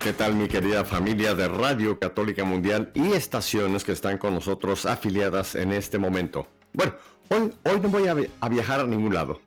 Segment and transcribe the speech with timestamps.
[0.00, 4.86] ¿Qué tal mi querida familia de Radio Católica Mundial y estaciones que están con nosotros
[4.86, 6.46] afiliadas en este momento?
[6.72, 6.94] Bueno,
[7.28, 9.42] hoy, hoy no voy a, viajar a ningún lado.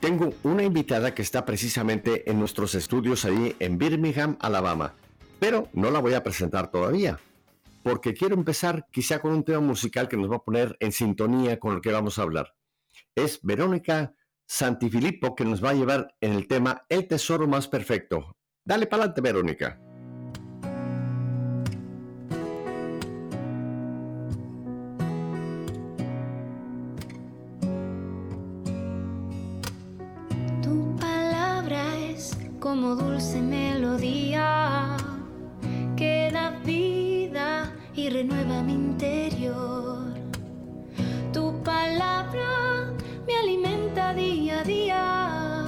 [0.00, 4.92] Tengo una invitada que está precisamente en nuestros estudios ahí en Birmingham, Alabama,
[5.38, 7.20] pero no la voy a presentar todavía,
[7.84, 11.60] porque quiero empezar quizá con un tema musical que nos va a poner en sintonía
[11.60, 12.56] con lo que vamos a hablar.
[13.14, 14.14] Es Verónica
[14.46, 18.36] Santifilippo que nos va a llevar en el tema El Tesoro Más Perfecto.
[18.64, 19.91] Dale para adelante, Verónica.
[33.32, 34.96] Dulce melodía
[35.96, 40.12] que da vida y renueva mi interior.
[41.32, 42.92] Tu palabra
[43.26, 45.66] me alimenta día a día.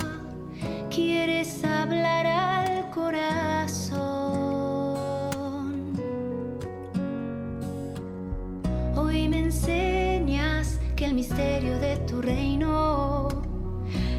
[0.91, 4.05] Quieres hablar al corazón.
[8.97, 13.29] Hoy me enseñas que el misterio de tu reino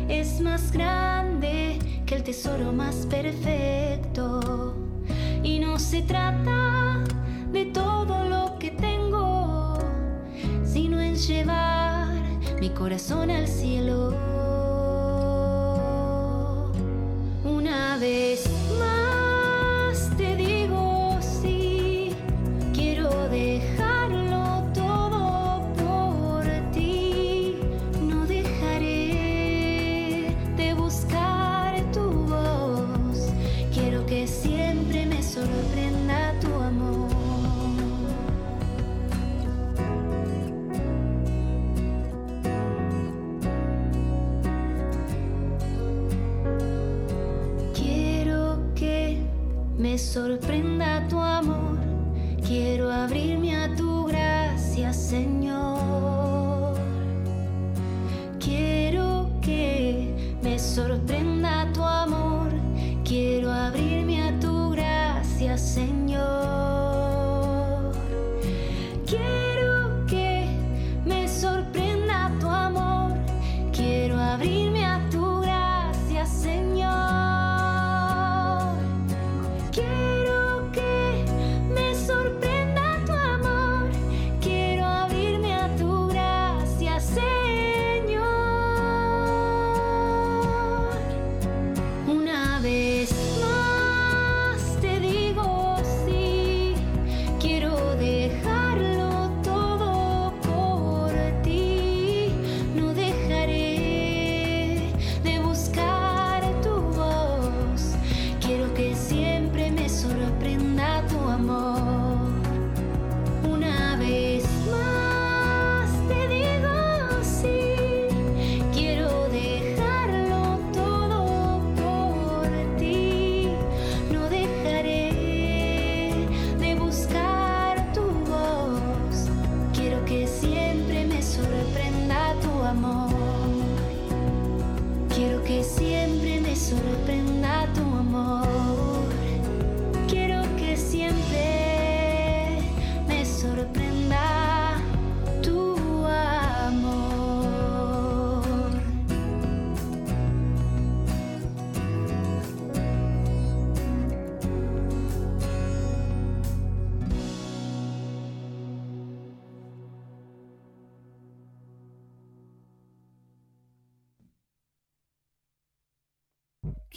[0.07, 1.64] es más grande
[2.05, 4.75] que el tesoro más perfecto.
[5.43, 7.03] Y no se trata
[7.51, 9.77] de todo lo que tengo,
[10.63, 12.07] sino en llevar
[12.59, 14.13] mi corazón al cielo.
[17.43, 18.43] Una vez
[50.15, 50.74] me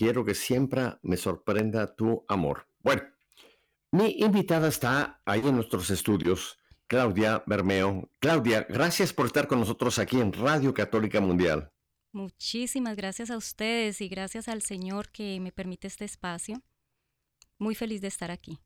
[0.09, 2.67] Quiero que siempre me sorprenda tu amor.
[2.83, 3.03] Bueno,
[3.93, 8.11] mi invitada está ahí en nuestros estudios, Claudia Bermeo.
[8.19, 11.71] Claudia, gracias por estar con nosotros aquí en Radio Católica Mundial.
[12.13, 16.63] Muchísimas gracias a ustedes y gracias al Señor que me permite este espacio.
[17.59, 18.59] Muy feliz de estar aquí.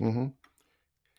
[0.00, 0.36] Ujú.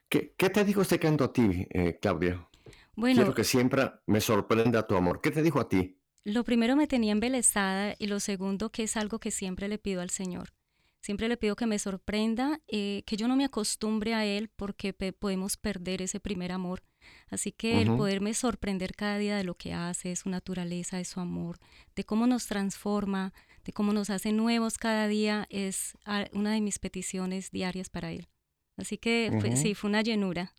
[0.10, 2.50] ¿Qué, qué te dijo este canto a ti, eh, Claudia?
[2.98, 5.22] Bueno, Quiero que siempre me sorprenda tu amor.
[5.22, 6.01] ¿Qué te dijo a ti?
[6.24, 10.02] Lo primero me tenía embelesada y lo segundo que es algo que siempre le pido
[10.02, 10.54] al Señor.
[11.02, 14.94] Siempre le pido que me sorprenda, eh, que yo no me acostumbre a Él porque
[14.94, 16.84] podemos perder ese primer amor.
[17.28, 21.06] Así que el poderme sorprender cada día de lo que hace, de su naturaleza, de
[21.06, 21.58] su amor,
[21.96, 23.34] de cómo nos transforma,
[23.66, 25.98] de cómo nos hace nuevos cada día, es
[26.34, 28.28] una de mis peticiones diarias para Él.
[28.78, 30.54] Así que sí, fue una llenura.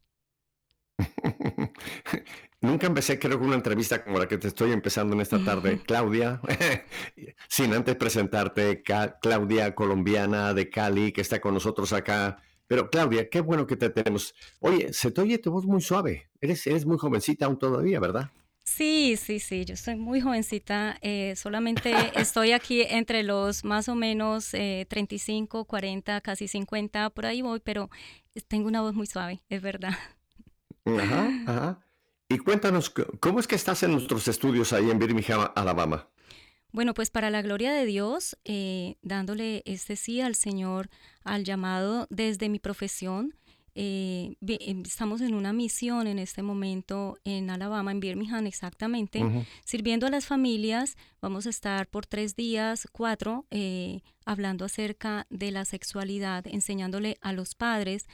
[2.61, 5.81] Nunca empecé, creo que una entrevista como la que te estoy empezando en esta tarde,
[5.85, 6.41] Claudia,
[7.49, 8.85] sin antes presentarte,
[9.21, 12.41] Claudia, colombiana de Cali, que está con nosotros acá.
[12.69, 14.33] Pero Claudia, qué bueno que te tenemos.
[14.61, 16.31] Oye, se te oye tu voz muy suave.
[16.41, 18.31] Eres, eres muy jovencita aún todavía, ¿verdad?
[18.65, 20.97] Sí, sí, sí, yo soy muy jovencita.
[21.03, 27.43] Eh, solamente estoy aquí entre los más o menos 35, 40, casi 50, por ahí
[27.43, 27.91] voy, pero
[28.47, 29.95] tengo una voz muy suave, es verdad.
[30.85, 31.87] Ajá, ajá.
[32.29, 32.91] Y cuéntanos,
[33.21, 36.09] ¿cómo es que estás en nuestros estudios ahí en Birmingham, Alabama?
[36.73, 40.89] Bueno, pues para la gloria de Dios, eh, dándole este sí al Señor,
[41.23, 43.35] al llamado desde mi profesión.
[43.75, 49.23] Eh, em, estamos en una misión en este momento en Alabama, en Birmingham exactamente,
[49.65, 50.97] sirviendo a las familias.
[51.21, 57.33] Vamos a estar por tres días, cuatro, eh, hablando acerca de la sexualidad, enseñándole a
[57.33, 58.07] los padres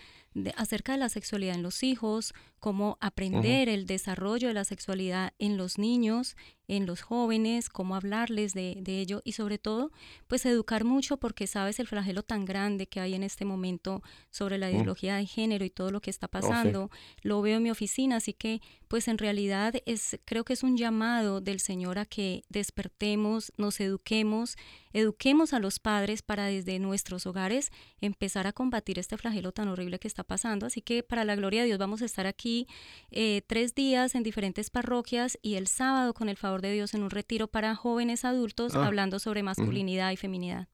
[0.56, 5.56] acerca de la sexualidad en los hijos, cómo aprender el desarrollo de la sexualidad en
[5.56, 6.36] los niños,
[6.68, 9.90] en los jóvenes, cómo hablarles de, de, ello y sobre todo,
[10.26, 14.58] pues educar mucho porque sabes el flagelo tan grande que hay en este momento sobre
[14.58, 16.90] la ideología de género y todo lo que está oh, pasando.
[17.22, 20.76] Lo veo en mi oficina, así que pues en realidad es, creo que es un
[20.76, 24.56] llamado del Señor a que despertemos, nos eduquemos,
[24.92, 27.70] eduquemos a los padres para desde nuestros hogares
[28.00, 30.66] empezar a combatir este flagelo tan horrible que está pasando.
[30.66, 32.66] Así que para la gloria de Dios vamos a estar aquí
[33.10, 37.02] eh, tres días en diferentes parroquias y el sábado con el favor de Dios en
[37.02, 40.68] un retiro para jóvenes adultos ah, hablando sobre masculinidad y feminidad.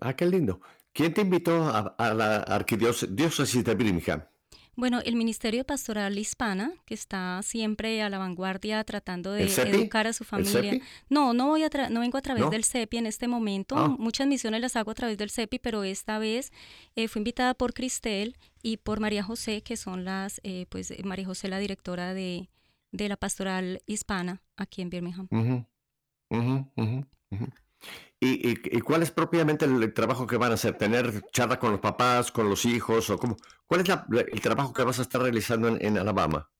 [0.00, 0.60] Ah, qué lindo.
[0.92, 4.24] ¿Quién te invitó a, la arquidiócesis de Birmingham?
[4.76, 10.12] Bueno, el Ministerio Pastoral Hispana, que está siempre a la vanguardia tratando de educar a
[10.12, 10.80] su familia.
[11.08, 13.76] No, no voy a no vengo a través del CEPI en este momento.
[13.76, 13.88] Ah.
[13.98, 16.50] Muchas misiones las hago a través del CEPI, pero esta vez
[16.96, 21.26] eh, fui invitada por Cristel y por María José, que son las, eh, pues María
[21.26, 22.48] José, la directora de,
[22.92, 25.28] la Pastoral Hispana aquí en Birmingham.
[28.22, 30.76] ¿Y, cuál es propiamente el, trabajo que van a hacer?
[30.76, 33.08] ¿Tener charla con los papás, con los hijos?
[33.08, 33.36] o cómo?
[33.66, 33.88] ¿Cuál es
[34.32, 36.50] el trabajo que vas a estar realizando en, Alabama?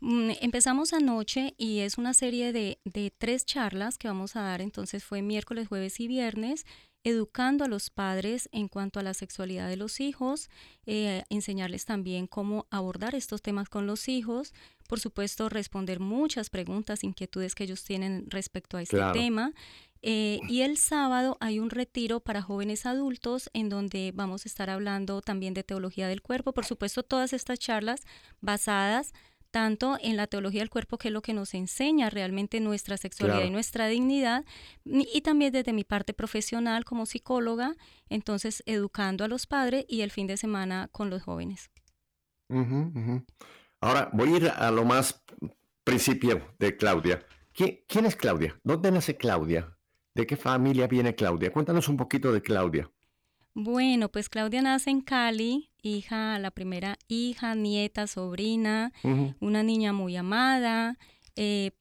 [0.00, 2.78] Mm, empezamos anoche y es una serie de,
[3.16, 4.60] tres charlas que vamos a dar.
[4.60, 6.66] Entonces fue miércoles, jueves y viernes
[7.04, 10.48] educando a los padres en cuanto a la sexualidad de los hijos,
[10.86, 14.54] eh, enseñarles también cómo abordar estos temas con los hijos,
[14.92, 19.54] por supuesto responder muchas preguntas, inquietudes que ellos tienen respecto a este tema
[20.02, 24.68] eh, y el sábado hay un retiro para jóvenes adultos en donde vamos a estar
[24.68, 26.52] hablando también de teología del cuerpo.
[26.52, 28.02] Por supuesto, todas estas charlas
[28.42, 29.14] basadas
[29.50, 33.46] tanto en la teología del cuerpo, que es lo que nos enseña realmente nuestra sexualidad
[33.46, 34.44] y nuestra dignidad,
[34.84, 37.76] y también desde mi parte profesional como psicóloga,
[38.10, 41.70] entonces educando a los padres y el fin de semana con los jóvenes.
[43.82, 45.24] Ahora voy a ir a lo más
[45.82, 47.26] principio de Claudia.
[47.52, 48.56] ¿Quién es Claudia?
[48.62, 49.76] ¿Dónde nace Claudia?
[50.14, 51.52] ¿De qué familia viene Claudia?
[51.52, 52.88] Cuéntanos un poquito de Claudia.
[53.54, 58.92] Bueno, pues Claudia nace en Cali, hija, la primera hija, nieta, sobrina,
[59.40, 60.96] una niña muy amada.
[61.34, 61.72] Eh,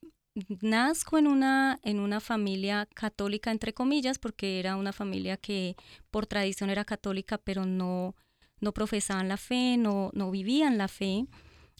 [0.60, 5.75] nazco en una, en una familia católica, entre comillas, porque era una familia que
[6.10, 8.15] por tradición era católica, pero no,
[8.60, 11.27] no profesaban la fe, no, no vivían la fe.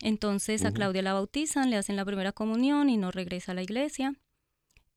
[0.02, 3.64] Entonces a Claudia la bautizan, le hacen la primera comunión y no regresa a la
[3.64, 4.16] iglesia.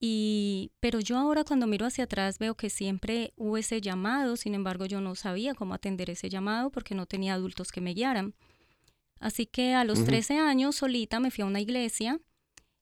[0.01, 4.55] Y, pero yo ahora cuando miro hacia atrás veo que siempre hubo ese llamado, sin
[4.55, 8.35] embargo yo no sabía cómo atender ese llamado porque no tenía adultos que me guiaran.
[9.21, 12.21] Así que a los 13 años solita me fui a una iglesia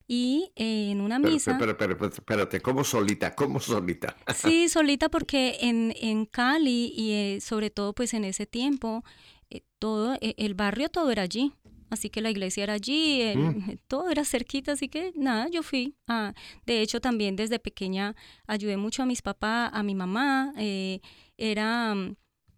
[0.08, 1.56] y en una misa...
[1.58, 3.34] Pero, pero, pero, espérate, ¿cómo solita?
[3.34, 4.16] ¿Cómo solita?
[4.34, 9.04] sí, solita porque en, en Cali y eh, sobre todo pues en ese tiempo,
[9.50, 11.52] eh, todo, eh, el barrio todo era allí.
[11.92, 13.80] Así que la iglesia era allí, mm.
[13.86, 15.94] todo era cerquita, así que nada, yo fui.
[16.64, 20.54] de hecho, también desde pequeña ayudé mucho a mis papás, a mi mamá.
[20.56, 21.00] Eh,
[21.36, 22.16] era mm,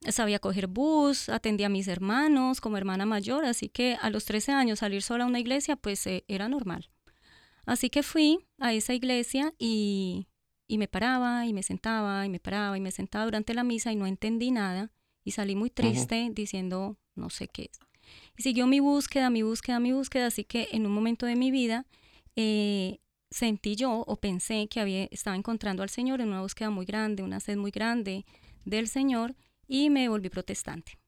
[0.08, 4.52] sabía coger bus, atendía a mis hermanos como hermana mayor, así que a los 13
[4.52, 6.88] años salir sola a una iglesia, pues eh, era normal.
[7.66, 10.28] Así que fui a esa iglesia y,
[10.68, 13.90] y me paraba y me sentaba y me paraba y me sentaba durante la misa
[13.90, 14.92] y no entendí nada
[15.24, 17.83] y salí muy triste diciendo no sé qué es.
[18.36, 21.50] Y siguió mi búsqueda, mi búsqueda, mi búsqueda, así que en un momento de mi
[21.50, 21.86] vida
[22.36, 22.98] eh,
[23.30, 27.22] sentí yo o pensé que había, estaba encontrando al Señor en una búsqueda muy grande,
[27.22, 28.24] una sed muy grande
[28.64, 29.34] del Señor
[29.66, 30.98] y me volví protestante.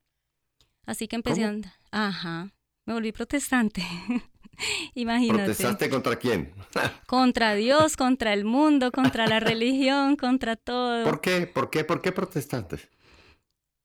[0.86, 1.46] Así que empecé ¿Cómo?
[1.46, 1.72] a andar.
[1.90, 2.52] Ajá,
[2.84, 3.82] me volví protestante.
[4.94, 5.44] Imagínate.
[5.44, 6.52] ¿Protestaste contra quién?
[7.06, 11.04] Contra Dios, contra el mundo, contra la religión, contra todo.
[11.04, 11.46] ¿Por qué?
[11.46, 11.84] ¿Por qué?
[11.84, 12.78] ¿Por qué protestaste?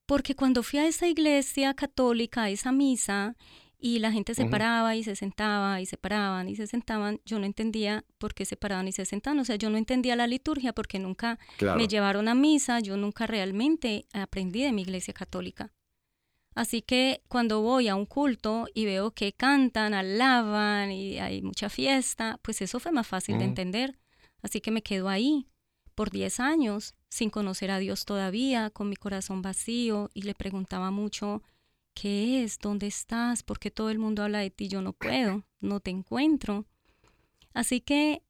[0.06, 3.36] Porque cuando fui a esa iglesia católica, a esa misa,
[3.84, 7.40] y la gente se paraba y se sentaba y se paraban y se sentaban, yo
[7.40, 9.40] no entendía por qué se paraban y se sentaban.
[9.40, 11.80] O sea, yo no entendía la liturgia porque nunca Claro.
[11.80, 15.74] me llevaron a misa, yo nunca realmente aprendí de mi iglesia católica.
[16.54, 21.68] Así que cuando voy a un culto y veo que cantan, alaban y hay mucha
[21.70, 23.50] fiesta, pues eso fue más fácil de Ujú.
[23.50, 23.98] entender.
[24.44, 25.48] Así que me quedo ahí
[25.96, 30.92] por 10 años sin conocer a Dios todavía, con mi corazón vacío y le preguntaba
[30.92, 31.44] mucho,
[31.94, 32.58] ¿qué es?
[32.58, 33.44] ¿Dónde estás?
[33.44, 34.70] ¿Por qué todo el mundo habla de ti?
[34.70, 36.66] Yo no puedo, no te encuentro.
[37.54, 38.24] Así que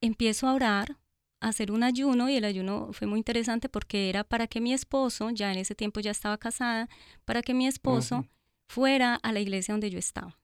[0.00, 0.96] empiezo a orar,
[1.40, 4.72] a hacer un ayuno y el ayuno fue muy interesante porque era para que mi
[4.72, 6.88] esposo, ya en ese tiempo ya estaba casada,
[7.26, 8.26] para que mi esposo
[8.70, 10.38] fuera a la iglesia donde yo estaba.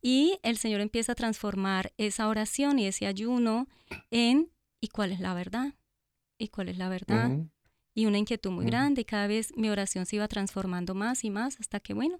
[0.00, 3.66] Y el Señor empieza a transformar esa oración y ese ayuno
[4.12, 5.74] en ¿y cuál es la verdad?
[6.38, 7.38] ¿Y cuál es la verdad?
[7.94, 11.30] Y una inquietud muy grande y cada vez mi oración se iba transformando más y
[11.30, 12.18] más hasta que, bueno,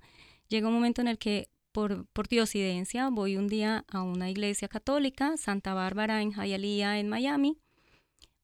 [0.49, 4.69] llega un momento en el que por, por diosidencia voy un día a una iglesia
[4.69, 7.59] católica, Santa Bárbara en Hialeah, en Miami.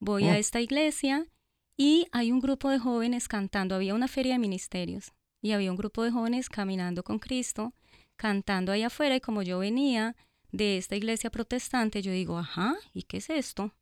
[0.01, 1.29] Voy a esta iglesia
[1.77, 3.77] y hay un grupo de jóvenes cantando.
[3.77, 7.75] Había una feria de ministerios y había un grupo de jóvenes caminando con Cristo,
[8.17, 10.17] cantando ahí afuera y como yo venía
[10.53, 13.73] de esta iglesia protestante, yo digo, ajá, ¿y qué es esto?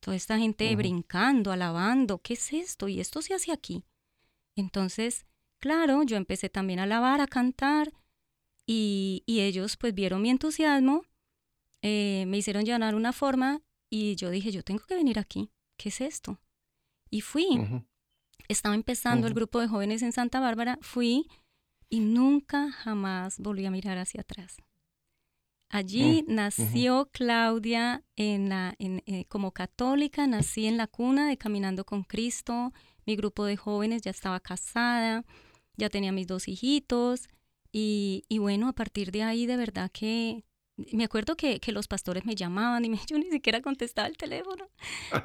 [0.00, 2.88] Toda esta gente brincando, alabando, ¿qué es esto?
[2.88, 3.84] Y esto se hace aquí.
[4.56, 5.26] Entonces,
[5.60, 7.92] claro, yo empecé también a alabar, a cantar,
[8.66, 11.02] y, y ellos pues vieron mi entusiasmo,
[11.82, 15.88] eh, me hicieron llenar una forma, y yo dije, yo tengo que venir aquí, ¿qué
[15.88, 16.38] es esto?
[17.10, 17.48] Y fui,
[18.48, 21.26] estaba empezando el grupo de jóvenes en Santa Bárbara, fui
[21.88, 24.58] y nunca jamás volví a mirar hacia atrás.
[25.70, 31.84] Allí nació Claudia en la, en, eh, como católica, nací en la cuna de Caminando
[31.84, 32.72] con Cristo,
[33.04, 35.26] mi grupo de jóvenes ya estaba casada,
[35.76, 37.28] ya tenía mis dos hijitos
[37.70, 40.42] y, y bueno, a partir de ahí de verdad que
[40.92, 44.16] me acuerdo que, que los pastores me llamaban y me, yo ni siquiera contestaba el
[44.16, 44.70] teléfono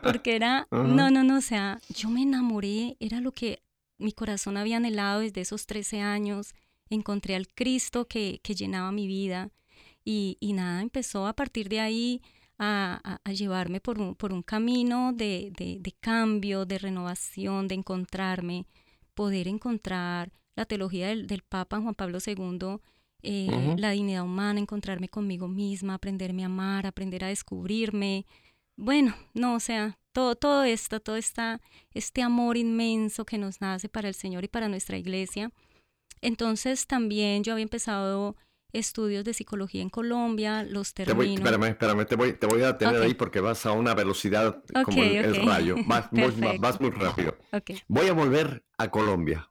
[0.01, 3.63] porque era, no, no, no, o sea, yo me enamoré, era lo que
[3.97, 6.53] mi corazón había anhelado desde esos 13 años,
[6.89, 9.52] encontré al Cristo que, que llenaba mi vida
[10.05, 12.21] y, y nada, empezó a partir de ahí
[12.59, 17.67] a, a- a llevarme por un, por un camino de, de- de cambio, de renovación,
[17.67, 18.65] de encontrarme,
[19.13, 22.77] poder encontrar la teología del, del Papa Juan Pablo II,
[23.23, 28.25] eh, la dignidad humana, encontrarme conmigo misma, aprenderme a amar, aprender a descubrirme.
[28.77, 31.59] Bueno, no, o sea, todo, todo esto, todo esta,
[31.93, 35.51] este amor inmenso que nos nace para el Señor y para nuestra iglesia.
[36.21, 38.35] Entonces también yo había empezado
[38.73, 41.45] estudios de psicología en Colombia, los Te voy, termino.
[41.45, 43.01] espérame, espérame, te voy, te voy a tener Ok.
[43.03, 45.47] ahí porque vas a una velocidad como Ok, el, el ok.
[45.47, 45.75] rayo.
[45.87, 47.37] Vas muy, vas muy rápido.
[47.87, 49.49] Voy a volver a Colombia.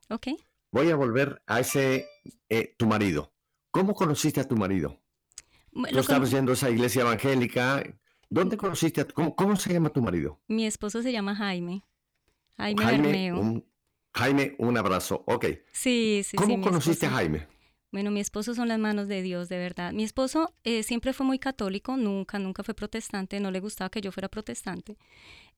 [0.71, 2.07] Voy a volver a ese,
[2.49, 3.33] eh, tu marido.
[3.71, 5.01] ¿Cómo conociste a tu marido?
[5.73, 7.83] Bu- Tú lo estabas yendo a esa iglesia evangélica.
[8.29, 10.41] ¿Dónde conociste a tu, cómo, cómo se llama tu marido?
[10.49, 11.83] Mi esposo se llama Jaime.
[12.57, 13.39] Jaime, Jaime, Bermeo.
[13.41, 13.67] un,
[14.15, 15.23] Jaime, un abrazo.
[15.27, 15.45] Ok.
[15.73, 16.37] Sí, sí, sí.
[16.37, 17.11] ¿Cómo mi conociste a.
[17.11, 17.47] Jaime?
[17.93, 19.93] Bueno, mi esposo son las manos de Dios, de verdad.
[19.93, 24.01] Mi esposo eh, siempre fue muy católico, nunca, nunca fue protestante, no le gustaba que
[24.01, 24.97] yo fuera protestante.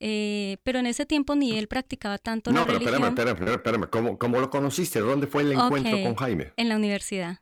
[0.00, 3.54] Eh, pero en ese tiempo ni él practicaba tanto No, la pero religión espérame, espérame,
[3.56, 3.88] espérame.
[3.88, 4.98] ¿Cómo, cómo lo conociste?
[4.98, 6.52] ¿Dónde fue el encuentro con Jaime?
[6.56, 7.38] en la universidad.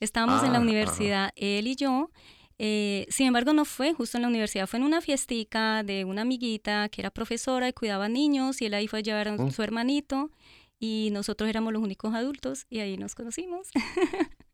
[0.00, 2.10] Estábamos en la Ah, universidad, él y yo.
[2.58, 6.22] eh, sin embargo, no fue justo en la universidad, fue en una fiestica de una
[6.22, 9.50] amiguita que era profesora y cuidaba niños y él ahí fue a llevar a Mm.
[9.52, 10.30] su hermanito
[10.78, 13.68] y nosotros éramos los únicos adultos y ahí nos conocimos.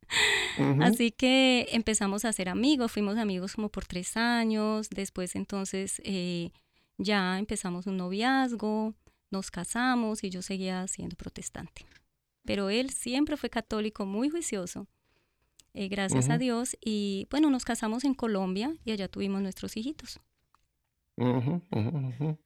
[0.59, 0.83] Ujú.
[0.83, 6.51] Así que empezamos a ser amigos, fuimos amigos como por tres años, después entonces eh,
[6.99, 8.95] ya empezamos un noviazgo,
[9.31, 11.87] nos casamos y yo seguía siendo protestante.
[12.45, 14.87] Pero él siempre fue católico, muy juicioso,
[15.75, 16.41] eh, gracias a Ujú.
[16.41, 20.21] Dios, y bueno, nos casamos en Colombia y allá tuvimos nuestros hijitos.
[21.17, 22.39] Ujú, ujú.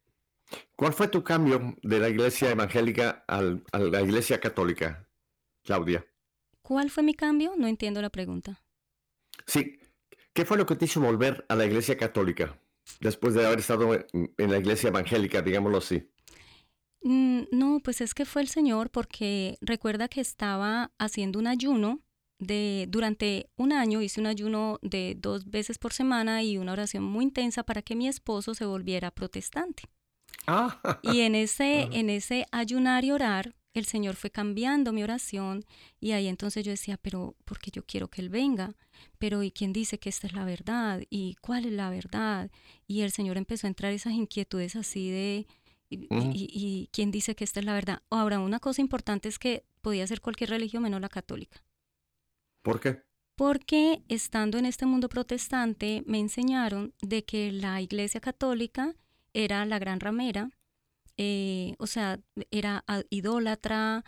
[0.77, 5.09] ¿Cuál fue tu cambio de la iglesia evangélica al- a la iglesia católica,
[5.65, 6.07] Claudia?
[6.61, 7.55] ¿Cuál fue mi cambio?
[7.57, 8.63] No entiendo la pregunta.
[9.47, 9.79] Sí,
[10.35, 12.59] ¿qué fue lo que te hizo volver a la iglesia católica
[13.01, 16.09] después de haber estado en la iglesia evangélica, digámoslo así?
[17.03, 22.01] Mm, No, pues es que fue el Señor porque recuerda que estaba haciendo un ayuno
[22.39, 27.03] de durante un año hice un ayuno de dos veces por semana y una oración
[27.05, 29.85] muy intensa para que mi esposo se volviera protestante.
[30.47, 35.65] Ah, Y en ese, en ese ayunar y orar, el Señor fue cambiando mi oración
[36.01, 38.75] y ahí entonces yo decía, pero porque yo quiero que Él venga,
[39.19, 41.03] pero ¿y quién dice que esta es la verdad?
[41.11, 42.51] ¿Y cuál es la verdad?
[42.87, 45.47] Y el Señor empezó a entrar esas inquietudes así de,
[45.91, 45.97] y,
[46.33, 48.03] y- y quién dice que esta es la verdad?
[48.11, 51.63] Ahora, una cosa importante es que podía ser cualquier religión menos la católica.
[52.63, 53.03] ¿Por qué?
[53.37, 58.95] Porque estando en este mundo protestante me enseñaron de que la iglesia católica
[59.37, 60.51] era la gran ramera,
[61.19, 62.19] eh, o sea,
[62.51, 64.03] era idólatra,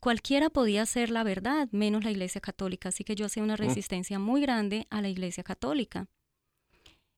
[0.00, 4.18] cualquiera podía hacer la verdad, menos la iglesia católica, así que yo hacía una resistencia
[4.18, 6.08] muy grande a la iglesia católica.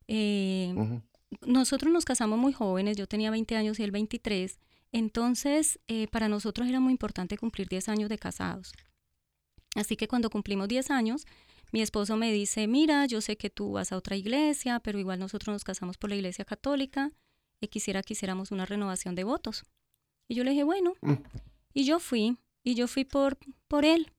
[0.07, 1.01] Eh,
[1.47, 4.59] nosotros nos casamos muy jóvenes, yo tenía 20 años y él 23,
[4.93, 8.73] entonces eh, para nosotros era muy importante cumplir 10 años de casados.
[9.75, 11.25] Así que cuando cumplimos 10 años,
[11.73, 15.19] mi esposo me dice, mira, yo sé que tú vas a otra iglesia, pero igual
[15.19, 17.13] nosotros nos casamos por la iglesia católica
[17.61, 19.65] y quisiera que hiciéramos una renovación de votos.
[20.29, 21.15] Y yo le dije, bueno, Mm.
[21.75, 24.13] y yo fui, y yo fui por, por él.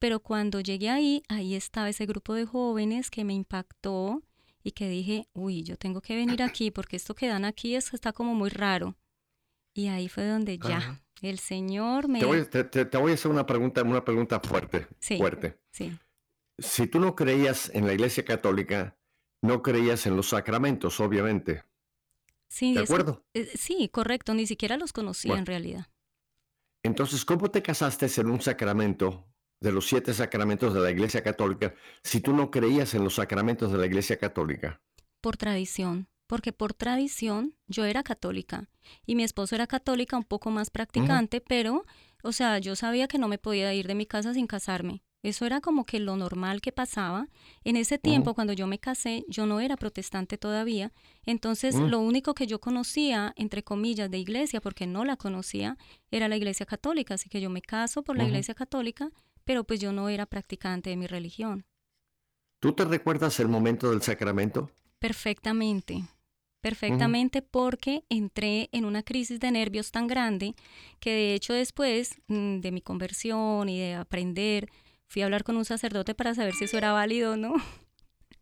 [0.00, 4.20] Pero cuando llegué ahí, ahí estaba ese grupo de jóvenes que me impactó
[4.64, 7.94] y que dije, uy, yo tengo que venir aquí porque esto que dan aquí es,
[7.94, 8.96] está como muy raro.
[9.74, 11.00] Y ahí fue donde ya Ajá.
[11.22, 12.18] el Señor me...
[12.18, 14.86] Te voy, te- te- te voy a hacer una pregunta, una pregunta fuerte.
[14.98, 15.16] Sí.
[15.18, 15.56] Fuerte.
[15.72, 15.96] Sí,
[16.58, 18.96] Si tú no creías en la Iglesia Católica,
[19.40, 21.62] no creías en los sacramentos, obviamente.
[22.52, 23.24] Sí, ¿De acuerdo?
[23.34, 25.40] eh, sí, correcto, ni siquiera los conocía Bueno.
[25.40, 25.86] en realidad.
[26.84, 29.24] Entonces, ¿cómo te casaste en un sacramento
[29.60, 33.70] de los siete sacramentos de la Iglesia Católica si tú no creías en los sacramentos
[33.72, 34.80] de la Iglesia Católica?
[35.20, 38.68] por tradición, porque por tradición yo era católica
[39.06, 41.84] y mi esposo era católica un poco más practicante, pero,
[42.24, 45.04] o sea, yo sabía que no me podía ir de mi casa sin casarme.
[45.22, 47.28] Eso era como que lo normal que pasaba.
[47.62, 50.92] En ese tiempo, cuando yo me casé, yo no era protestante todavía.
[51.26, 51.84] Entonces, Mm.
[51.90, 55.76] lo único que yo conocía, entre comillas, de iglesia, porque no la conocía,
[56.10, 57.14] era la iglesia católica.
[57.14, 59.10] Así que yo me caso por la iglesia católica,
[59.44, 61.64] pero pues yo no era practicante de mi religión.
[62.60, 64.70] ¿Tú te recuerdas el momento del sacramento?
[64.98, 66.04] Perfectamente,
[66.60, 70.54] perfectamente porque entré en una crisis de nervios tan grande
[71.00, 74.68] que de hecho después mm, de mi conversión y de aprender,
[75.12, 77.54] fui a hablar con un sacerdote para saber si eso era válido o no,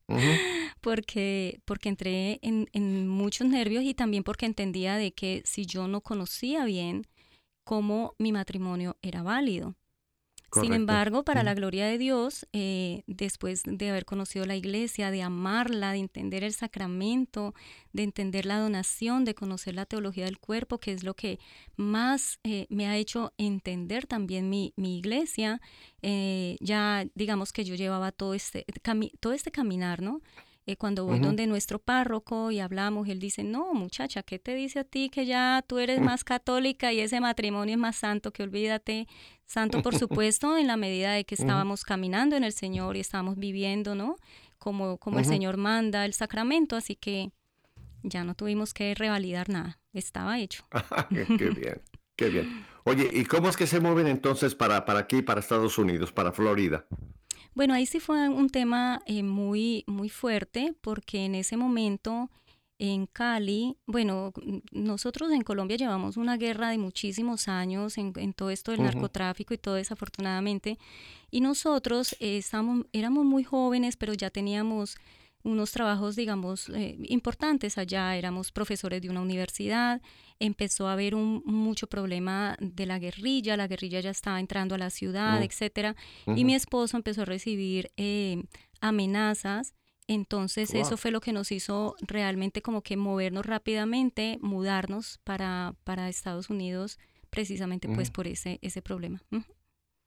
[0.80, 5.88] porque, porque entré en, en muchos nervios y también porque entendía de que si yo
[5.88, 7.08] no conocía bien
[7.64, 9.74] cómo mi matrimonio era válido.
[10.52, 15.22] Sin embargo, para la gloria de Dios, eh, después de haber conocido la iglesia, de
[15.22, 17.54] amarla, de entender el sacramento,
[17.92, 21.38] de entender la donación, de conocer la teología del cuerpo, que es lo que
[21.76, 25.60] más eh, me ha hecho entender también mi, mi iglesia,
[26.02, 28.64] eh, ya digamos que yo llevaba todo este,
[29.20, 30.20] todo este caminar, ¿no?
[30.66, 34.80] Eh, cuando voy donde nuestro párroco y hablamos, él dice, no, muchacha, ¿qué te dice
[34.80, 38.42] a ti que ya tú eres más católica y ese matrimonio es más santo, que
[38.42, 39.08] olvídate,
[39.46, 43.36] santo por supuesto, en la medida de que estábamos caminando en el Señor y estábamos
[43.36, 44.16] viviendo, ¿no?
[44.58, 45.24] Como, como el.
[45.24, 47.32] Señor manda el sacramento, así que
[48.02, 50.64] ya no tuvimos que revalidar nada, estaba hecho.
[51.08, 51.80] qué bien,
[52.16, 52.66] qué bien.
[52.84, 56.32] Oye, ¿y cómo es que se mueven entonces para, para aquí, para Estados Unidos, para
[56.32, 56.86] Florida?
[57.54, 62.30] Bueno, ahí sí fue un tema eh, muy, muy fuerte porque en ese momento
[62.78, 64.32] en Cali, bueno,
[64.72, 69.52] nosotros en Colombia llevamos una guerra de muchísimos años en, en todo esto del narcotráfico
[69.52, 70.78] y todo desafortunadamente,
[71.30, 74.96] y nosotros eh, estábamos- éramos muy jóvenes, pero ya teníamos
[75.42, 80.00] unos trabajos, digamos, eh, importantes allá, éramos profesores de una universidad,
[80.38, 84.78] empezó a haber un, mucho problema de la guerrilla, la guerrilla ya estaba entrando a
[84.78, 85.44] la ciudad, Mm.
[85.44, 86.44] etcétera, y Ujú.
[86.44, 88.42] mi esposo empezó a recibir eh,
[88.80, 89.74] amenazas.
[90.08, 90.80] Entonces Wow.
[90.82, 96.50] eso fue lo que nos hizo realmente como que movernos rápidamente, mudarnos para, para Estados
[96.50, 96.98] Unidos,
[97.30, 99.22] precisamente pues por ese, ese problema.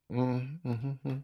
[0.09, 1.23] Ujú, ujú.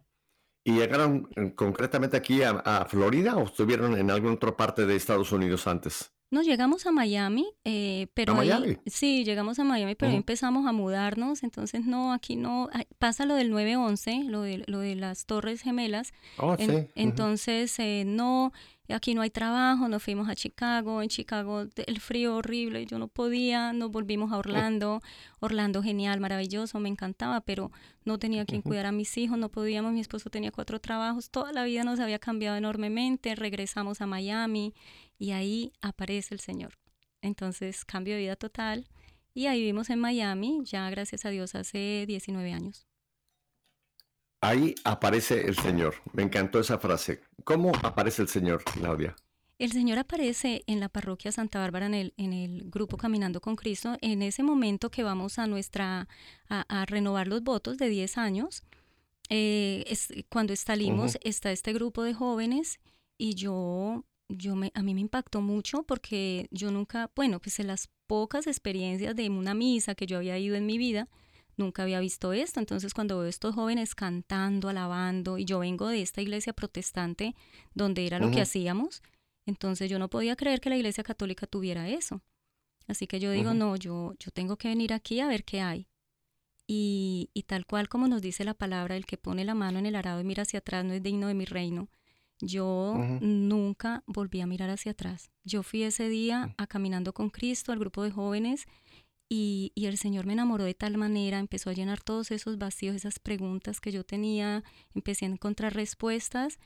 [0.63, 4.95] ¿Y llegaron eh, concretamente aquí a, a Florida o estuvieron en alguna otra parte de
[4.95, 6.11] Estados Unidos antes?
[6.31, 8.77] Nos llegamos a Miami, eh, pero ¿A ahí- Miami?
[8.85, 12.69] sí, llegamos a Miami, pero ahí empezamos a mudarnos, entonces no, aquí no,
[12.99, 16.87] pasa lo del 911, lo de, lo de las Torres Gemelas, Oh, En- sí.
[16.93, 18.53] entonces, eh, no,
[18.93, 23.07] aquí no hay trabajo, nos fuimos a Chicago, en Chicago el frío horrible, yo no
[23.07, 25.01] podía, nos volvimos a Orlando,
[25.39, 27.71] Orlando genial, maravilloso, me encantaba, pero
[28.03, 31.53] no tenía quien cuidar a mis hijos, no podíamos, mi esposo tenía cuatro trabajos, toda
[31.53, 34.73] la vida nos había cambiado enormemente, regresamos a Miami
[35.17, 36.73] y ahí aparece el Señor.
[37.21, 38.87] Entonces, cambio de vida total.
[39.33, 42.88] Y ahí vivimos en Miami, ya gracias a Dios, hace 19 años.
[44.41, 45.95] Ahí aparece el Señor.
[46.13, 47.21] Me encantó esa frase.
[47.43, 49.15] ¿Cómo aparece el Señor, Claudia?
[49.57, 53.57] El Señor aparece en la parroquia Santa Bárbara en el, en el grupo Caminando con
[53.57, 56.07] Cristo en ese momento que vamos a nuestra
[56.47, 58.63] a, renovar los votos de 10 años.
[59.29, 62.79] Eh, es, cuando salimos está este grupo de jóvenes
[63.17, 67.67] y yo yo me, a mí me impactó mucho porque yo nunca, bueno, pues en
[67.67, 71.09] las pocas experiencias de una misa que yo había ido en mi vida,
[71.59, 72.59] nunca había visto esto.
[72.59, 77.35] Entonces cuando veo estos jóvenes cantando, alabando, y yo vengo de esta iglesia protestante
[77.75, 79.03] donde era lo que hacíamos,
[79.45, 82.21] entonces yo no podía creer que la iglesia católica tuviera eso.
[82.87, 85.87] Así que yo digo, no, yo, yo tengo que venir aquí a ver qué hay.
[86.65, 89.85] Y, y tal cual como nos dice la palabra, el que pone la mano en
[89.85, 91.89] el arado y mira hacia atrás no es digno de mi reino.
[92.41, 95.29] Yo nunca volví a mirar hacia atrás.
[95.43, 96.53] Yo fui ese día mm.
[96.57, 98.65] a Caminando con Cristo, al grupo de jóvenes,
[99.29, 102.95] y, y, el Señor me enamoró de tal manera, empezó a llenar todos esos vacíos,
[102.95, 104.63] esas preguntas que yo tenía,
[104.95, 106.59] empecé a encontrar respuestas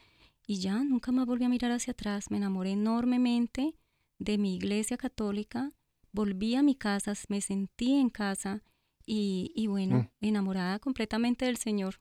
[0.47, 2.32] y ya nunca más volví a mirar hacia atrás.
[2.32, 3.76] Me enamoré enormemente
[4.17, 5.71] de mi iglesia católica,
[6.13, 8.63] volví a mi casa, me sentí en casa
[9.06, 10.26] y, y bueno, mm.
[10.26, 11.99] enamorada completamente del Señor.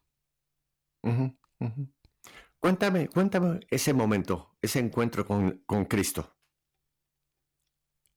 [2.61, 6.37] Cuéntame, cuéntame ese momento, ese encuentro con, con Cristo.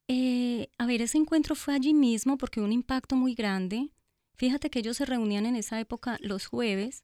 [0.08, 0.45] Eh,
[0.78, 3.92] a ver, ese encuentro fue allí mismo porque hubo un impacto muy grande.
[4.36, 7.04] Fíjate que ellos se reunían en esa época los jueves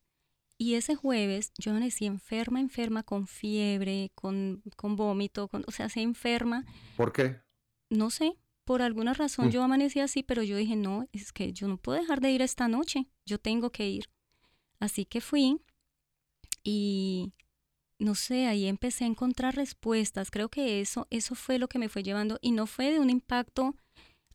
[0.57, 5.89] y ese jueves yo amanecí enferma, enferma, con fiebre, con, con vómito, con, o sea,
[5.89, 6.65] se enferma.
[6.97, 7.41] ¿Por qué?
[7.89, 9.49] No sé, por alguna razón mm.
[9.49, 12.41] yo amanecí así, pero yo dije, no, es que yo no puedo dejar de ir
[12.41, 14.05] esta noche, yo tengo que ir.
[14.79, 15.61] Así que fui
[16.63, 17.33] y
[18.03, 20.31] no sé, ahí empecé a encontrar respuestas.
[20.31, 23.09] Creo que eso, eso fue lo que me fue llevando y no fue de un
[23.09, 23.75] impacto,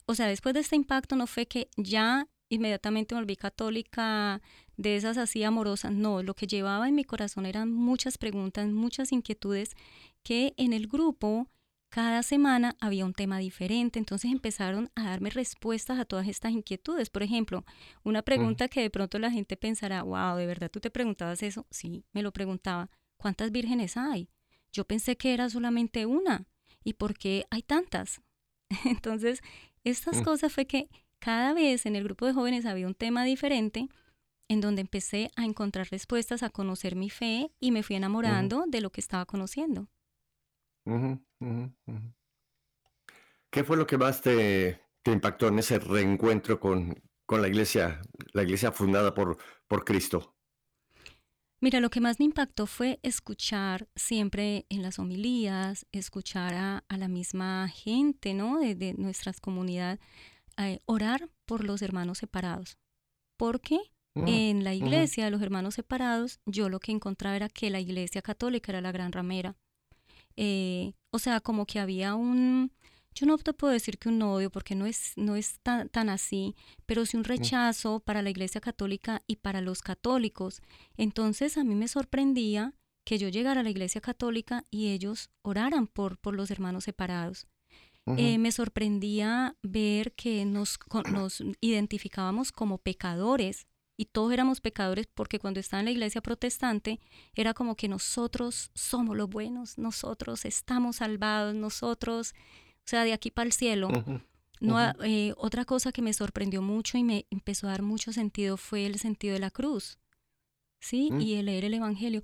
[0.07, 4.41] o sea, después de este impacto no fue que ya inmediatamente me volví católica
[4.77, 5.93] de esas así amorosas.
[5.93, 9.75] No, lo que llevaba en mi corazón eran muchas preguntas, muchas inquietudes
[10.23, 11.49] que en el grupo
[11.89, 17.11] cada semana había un tema diferente, entonces empezaron a darme respuestas a todas estas inquietudes.
[17.11, 17.65] Por ejemplo,
[18.05, 21.67] una pregunta que de pronto la gente pensará, wow, ¿de verdad tú te preguntabas eso?
[21.71, 24.29] Sí, me lo preguntaba, ¿cuántas vírgenes hay?
[24.73, 26.47] Yo pensé que era solamente una.
[26.85, 28.21] ¿Y por qué hay tantas?
[28.85, 29.41] entonces,
[29.85, 30.25] estas mm.
[30.25, 33.89] cosas fue que cada vez en el grupo de jóvenes había un tema diferente
[34.49, 38.81] en donde empecé a encontrar respuestas, a conocer mi fe y me fui enamorando de
[38.81, 39.89] lo que estaba conociendo.
[43.51, 46.95] ¿Qué fue lo que más te, impactó en ese reencuentro con,
[47.29, 48.01] la iglesia,
[48.33, 50.36] la iglesia fundada por, por Cristo?
[51.61, 57.09] Mira, lo que más me impactó fue escuchar siempre en las homilías, escuchar a, la
[57.09, 58.59] misma gente, ¿no?
[58.61, 59.99] De, de nuestra comunidad,
[60.59, 62.79] eh, orar por los hermanos separados.
[63.39, 63.79] Porque
[64.15, 68.23] en la iglesia de los hermanos separados, yo lo que encontraba era que la iglesia
[68.23, 69.57] católica era la gran ramera.
[70.37, 72.73] Eh, o sea, como que había un,
[73.17, 76.11] yo no te puedo decir que un odio, porque no es, no es tan, tan
[76.11, 80.61] así, pero sí un rechazo para la Iglesia Católica y para los católicos.
[80.99, 82.75] Entonces a mí me sorprendía
[83.05, 87.47] que yo llegara a la Iglesia Católica y ellos oraran por, por los hermanos separados.
[88.17, 90.79] Eh, me sorprendía ver que nos,
[91.11, 97.01] nos identificábamos como pecadores y todos éramos pecadores porque cuando estaba en la iglesia protestante
[97.35, 102.35] era como que nosotros somos los buenos, nosotros estamos salvados, nosotros,
[102.89, 103.89] sea, de aquí para el cielo.
[104.61, 108.57] no, eh, otra cosa que me sorprendió mucho y me empezó a dar mucho sentido
[108.57, 109.99] fue el sentido de la cruz,
[110.81, 111.11] ¿sí?
[111.11, 111.21] Mm.
[111.21, 112.23] Y el leer el Evangelio.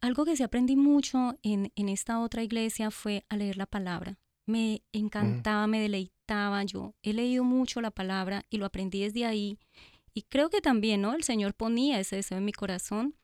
[0.00, 4.18] Algo que sí aprendí mucho en, en, esta otra iglesia fue a leer la palabra.
[4.46, 6.64] Me encantaba, me deleitaba.
[6.64, 9.58] Yo he leído mucho la palabra y lo aprendí desde ahí
[10.14, 11.14] y creo que también, ¿no?
[11.14, 13.14] El Señor ponía ese deseo en mi corazón.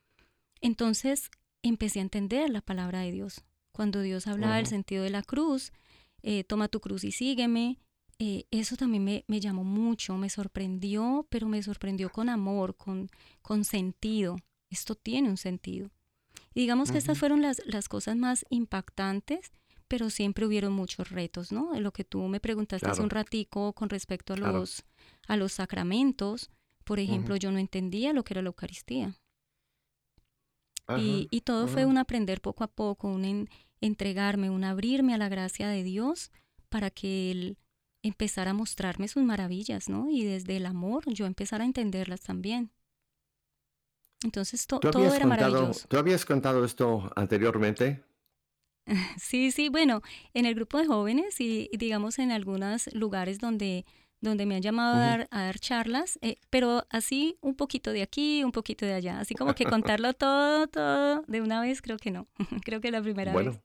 [0.60, 1.30] Entonces
[1.62, 3.44] empecé a entender la palabra de Dios.
[3.72, 5.72] Cuando Dios hablaba del sentido de la cruz,
[6.28, 7.78] eh, toma tu cruz y sígueme,
[8.18, 13.08] eh, eso también me, me, llamó mucho, me sorprendió, pero me sorprendió con amor, con,
[13.42, 14.36] con sentido.
[14.68, 15.88] Esto tiene un sentido.
[16.52, 19.52] Y digamos que estas fueron las, las cosas más impactantes,
[19.86, 21.78] pero siempre hubieron muchos retos, ¿no?
[21.78, 24.84] Lo que tú me preguntaste hace un ratico con respecto a los,
[25.28, 26.50] a los sacramentos,
[26.82, 29.14] por ejemplo, yo no entendía lo que era la Eucaristía.
[30.98, 33.48] y, todo fue un aprender poco a poco, un
[33.86, 36.30] entregarme, un abrirme a la gracia de Dios
[36.68, 37.58] para que Él
[38.02, 40.08] empezara a mostrarme sus maravillas, ¿no?
[40.10, 42.70] Y desde el amor yo empezara a entenderlas también.
[44.22, 45.86] Entonces todo era maravilloso.
[45.88, 48.04] ¿Tú habías contado esto anteriormente?
[49.20, 50.00] Sí, sí, bueno,
[50.32, 53.84] en el grupo de jóvenes y digamos en algunos lugares donde
[54.20, 58.52] donde me han llamado a, dar, charlas, eh, pero así un poquito de aquí, un
[58.52, 62.26] poquito de allá, así como que contarlo todo, todo de una vez, creo que no,
[62.64, 63.60] creo que la primera vez.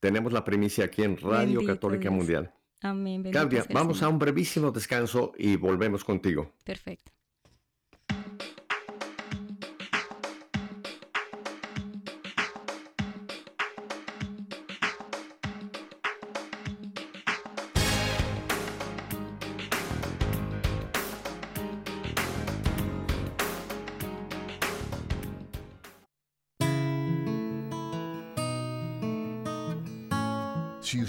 [0.00, 2.14] tenemos la primicia aquí en Radio Bendito Católica Dios.
[2.14, 2.52] Mundial.
[2.82, 3.22] Amén.
[3.22, 6.52] Claudia, vamos a un brevísimo descanso y volvemos contigo.
[6.64, 7.10] Perfecto.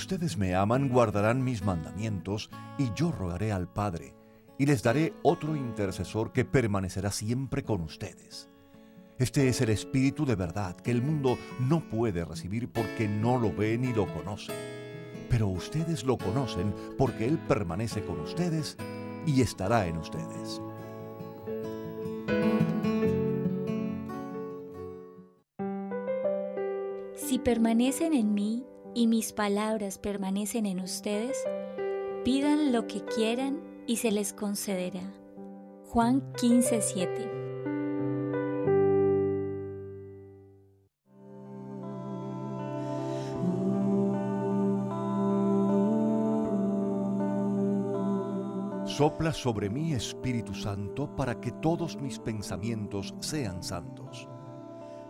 [0.08, 4.16] Ustedes me aman, guardarán mis mandamientos, y yo rogaré al Padre,
[4.58, 8.48] y les daré otro intercesor que permanecerá siempre con ustedes.
[9.20, 13.54] Este es el Espíritu de verdad que el mundo no puede recibir porque no lo
[13.54, 14.54] ve ni lo conoce.
[15.30, 18.78] Pero ustedes lo conocen porque Él permanece con ustedes
[19.26, 20.62] y estará en ustedes.
[27.14, 28.66] Si permanecen en mí
[28.98, 31.38] y mis palabras permanecen en ustedes,
[32.26, 35.04] pidan lo que quieran y se les concederá.
[35.86, 37.30] Juan 15:7
[48.88, 54.28] Sopla sobre mí, Espíritu Santo, para que todos mis pensamientos sean santos.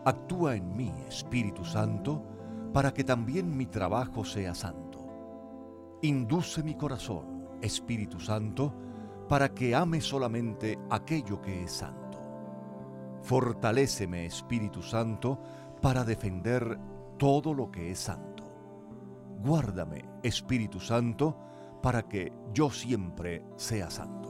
[0.03, 2.36] Actúa en mí, Espíritu Santo,
[2.73, 5.05] para que también mi trabajo sea santo.
[6.01, 8.73] Induce mi corazón, Espíritu Santo,
[9.27, 12.19] para que ame solamente aquello que es santo.
[13.21, 15.39] Fortaléceme, Espíritu Santo,
[15.81, 16.79] para defender
[17.17, 18.43] todo lo que es santo.
[19.43, 21.37] Guárdame, Espíritu Santo,
[21.81, 24.26] para que yo siempre sea santo.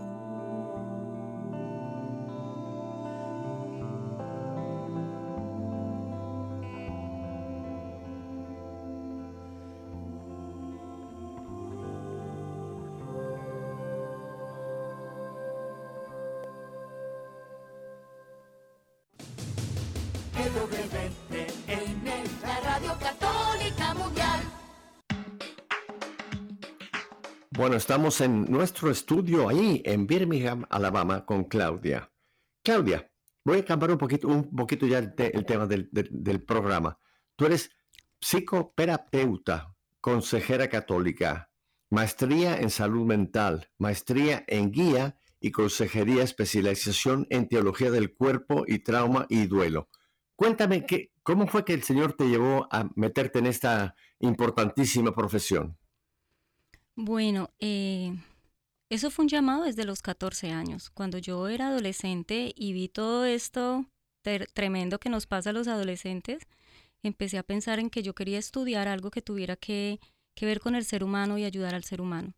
[27.88, 32.12] Estamos en nuestro estudio ahí en Birmingham, Alabama, con Claudia.
[32.62, 33.10] Claudia,
[33.46, 37.00] voy a cambiar un poquito, un poquito ya el, te- el tema del programa.
[37.38, 37.72] Tú eres
[38.20, 41.50] psicoterapeuta, consejera católica,
[41.90, 48.80] maestría en salud mental, maestría en guía y consejería, especialización en teología del cuerpo y
[48.80, 49.88] trauma y duelo.
[50.36, 55.78] Cuéntame, ¿qué, ¿cómo fue que el Señor te llevó a meterte en esta importantísima profesión?
[57.00, 58.12] Bueno, eh,
[58.90, 60.90] eso fue un llamado desde los 14 años.
[60.90, 63.86] Cuando yo era adolescente y vi todo esto
[64.54, 66.48] tremendo que nos pasa a los adolescentes,
[67.04, 70.00] empecé a pensar en que yo quería estudiar algo que tuviera que,
[70.34, 72.34] que ver con el ser humano y ayudar al ser humano.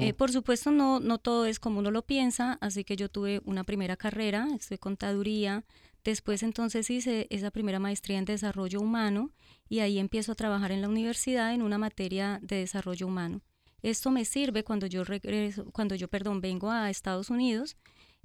[0.00, 3.40] Eh, por supuesto, no, no todo es como uno lo piensa, así que yo tuve
[3.44, 5.64] una primera carrera, estudié contaduría,
[6.04, 9.30] después entonces hice esa primera maestría en desarrollo humano
[9.66, 13.40] y ahí empiezo a trabajar en la universidad en una materia de desarrollo humano.
[13.82, 17.76] Esto me sirve cuando yo regreso, cuando yo, perdón, vengo a Estados Unidos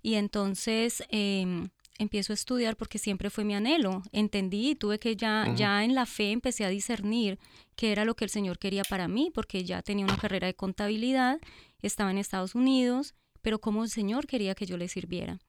[0.02, 4.04] y entonces em, empiezo a estudiar porque siempre fue mi anhelo.
[4.12, 7.40] Entendí y tuve que ya, ya en la fe empecé a discernir
[7.76, 10.56] qué era lo que el Señor quería para mí, porque ya tenía una carrera de
[10.56, 11.40] contabilidad,
[11.82, 15.40] estaba en Estados Unidos, pero cómo el Señor quería que yo le sirviera.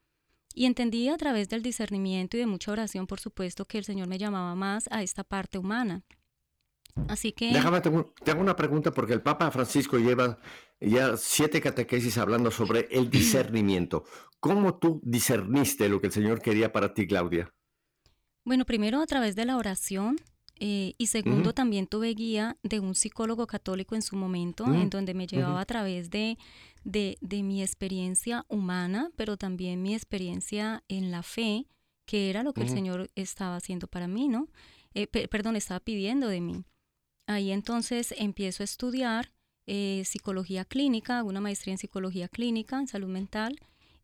[0.54, 4.06] Y entendí a través del discernimiento y de mucha oración, por supuesto, que el Señor
[4.06, 6.04] me llamaba más a esta parte humana.
[7.08, 7.52] Así que...
[7.52, 10.38] Déjame, te hago- te hago una pregunta porque el Papa Francisco lleva
[10.80, 14.04] ya siete catequesis hablando sobre el discernimiento.
[14.40, 17.52] ¿Cómo tú discerniste lo que el Señor quería para ti, Claudia?
[18.44, 20.16] Bueno, primero a través de la oración
[20.60, 24.90] eh, y segundo también tuve guía de un psicólogo católico en su momento, Mm, en
[24.90, 26.38] donde me llevaba a través de,
[26.84, 31.66] de, de mi experiencia humana, pero también mi experiencia en la fe,
[32.06, 34.48] que era lo que el Señor estaba haciendo para mí, ¿no?
[34.92, 36.64] Eh, pe- perdón, estaba pidiendo de mí.
[37.26, 39.32] Ahí entonces empiezo a estudiar
[39.66, 43.58] eh, psicología clínica, una maestría en psicología clínica, en salud mental,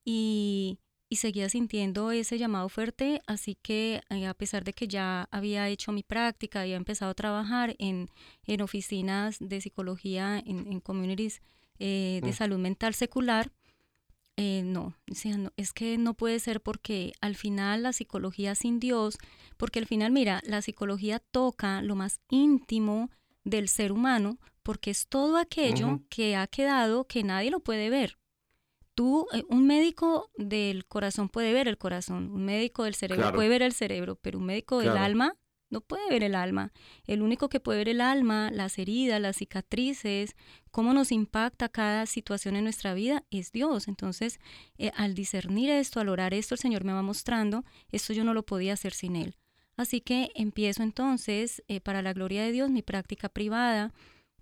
[0.04, 0.78] y,
[1.10, 5.68] y seguía sintiendo ese llamado fuerte, así que eh, a pesar de que ya había
[5.68, 8.08] hecho mi práctica, había empezado a trabajar en,
[8.46, 11.42] en oficinas de psicología, en, en communities
[11.78, 12.34] eh, de Mm.
[12.34, 13.52] salud mental secular,
[14.40, 14.94] eh, no,
[15.56, 19.18] es que no puede ser porque al final la psicología sin Dios,
[19.58, 23.10] porque al final, mira, la psicología toca lo más íntimo
[23.44, 28.16] del ser humano, porque es todo aquello que ha quedado que nadie lo puede ver.
[28.94, 33.36] Tú, eh, un médico del corazón puede ver el corazón, un médico del cerebro Claro.
[33.36, 35.36] puede ver el cerebro, pero un médico del alma
[35.70, 36.72] no puede ver el alma.
[37.06, 40.36] El único que puede ver el alma, las heridas, las cicatrices,
[40.70, 43.88] cómo nos impacta cada situación en nuestra vida, es Dios.
[43.88, 44.40] Entonces,
[44.78, 48.34] eh, al discernir esto, al orar esto, el Señor me va mostrando, esto yo no
[48.34, 49.36] lo podía hacer sin Él.
[49.76, 53.92] Así que empiezo entonces, eh, para la gloria de Dios, mi práctica privada.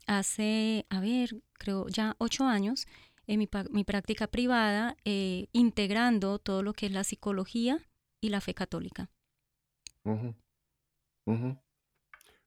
[0.06, 2.86] Hace, a ver, creo ya ocho años,
[3.26, 7.86] en mi, mi práctica privada, eh, integrando todo lo que es la psicología
[8.22, 9.10] y la fe católica.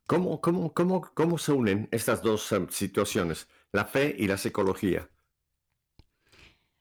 [0.07, 5.09] ¿Cómo, cómo, cómo, cómo se unen estas dos em, situaciones, la fe y la psicología?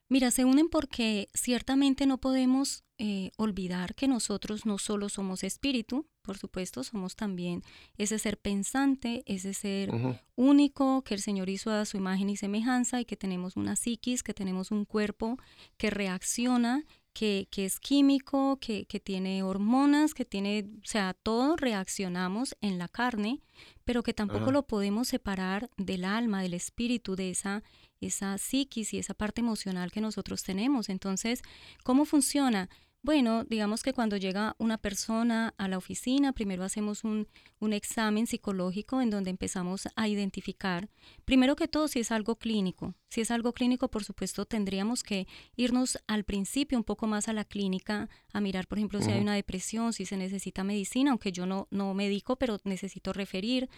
[0.08, 6.08] Mira, se unen porque ciertamente no podemos eh, olvidar que nosotros no solo somos espíritu,
[6.22, 7.62] por supuesto, somos también
[7.96, 9.90] ese ser pensante, ese ser
[10.34, 14.24] único que el Señor hizo a su imagen y semejanza y que tenemos una psiquis,
[14.24, 15.38] que tenemos un cuerpo
[15.76, 22.78] que reacciona que, es químico, que, tiene hormonas, que tiene, o sea, todos reaccionamos en
[22.78, 23.40] la carne,
[23.84, 27.62] pero que tampoco lo podemos separar del alma, del espíritu, de esa,
[28.00, 30.88] esa psiquis y esa parte emocional que nosotros tenemos.
[30.88, 31.42] Entonces,
[31.84, 32.68] ¿cómo funciona?
[33.02, 37.26] Bueno, digamos que cuando llega una persona a la oficina, primero hacemos un,
[37.72, 40.90] examen psicológico en donde empezamos a identificar,
[41.24, 42.94] primero que todo, si es algo clínico.
[43.08, 47.32] Si es algo clínico, por supuesto, tendríamos que irnos al principio un poco más a
[47.32, 51.32] la clínica, a mirar, por ejemplo, si hay una depresión, si se necesita medicina, aunque
[51.32, 53.70] yo no, no medico, pero necesito referir.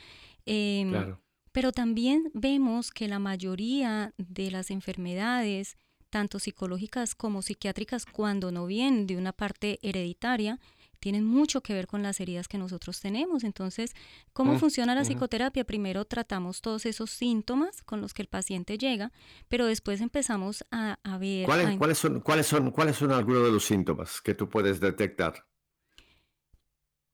[0.47, 1.17] Em,
[1.53, 5.77] pero también vemos que la mayoría de las enfermedades,
[6.13, 10.61] tanto psicológicas como psiquiátricas, cuando no vienen de una parte hereditaria,
[11.01, 13.45] tienen mucho que ver con las heridas que nosotros tenemos.
[13.45, 13.95] Entonces,
[14.35, 15.65] ¿cómo mm, funciona la psicoterapia?
[15.65, 19.11] Primero tratamos todos esos síntomas con los que el paciente llega,
[19.49, 21.47] pero después empezamos a, ver...
[21.47, 25.47] ¿Cuáles, son, ¿cuáles, son, ¿Cuáles son algunos de los síntomas que tú puedes detectar?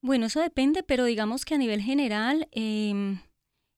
[0.03, 3.21] Bueno, eso depende, pero digamos que a nivel general, em,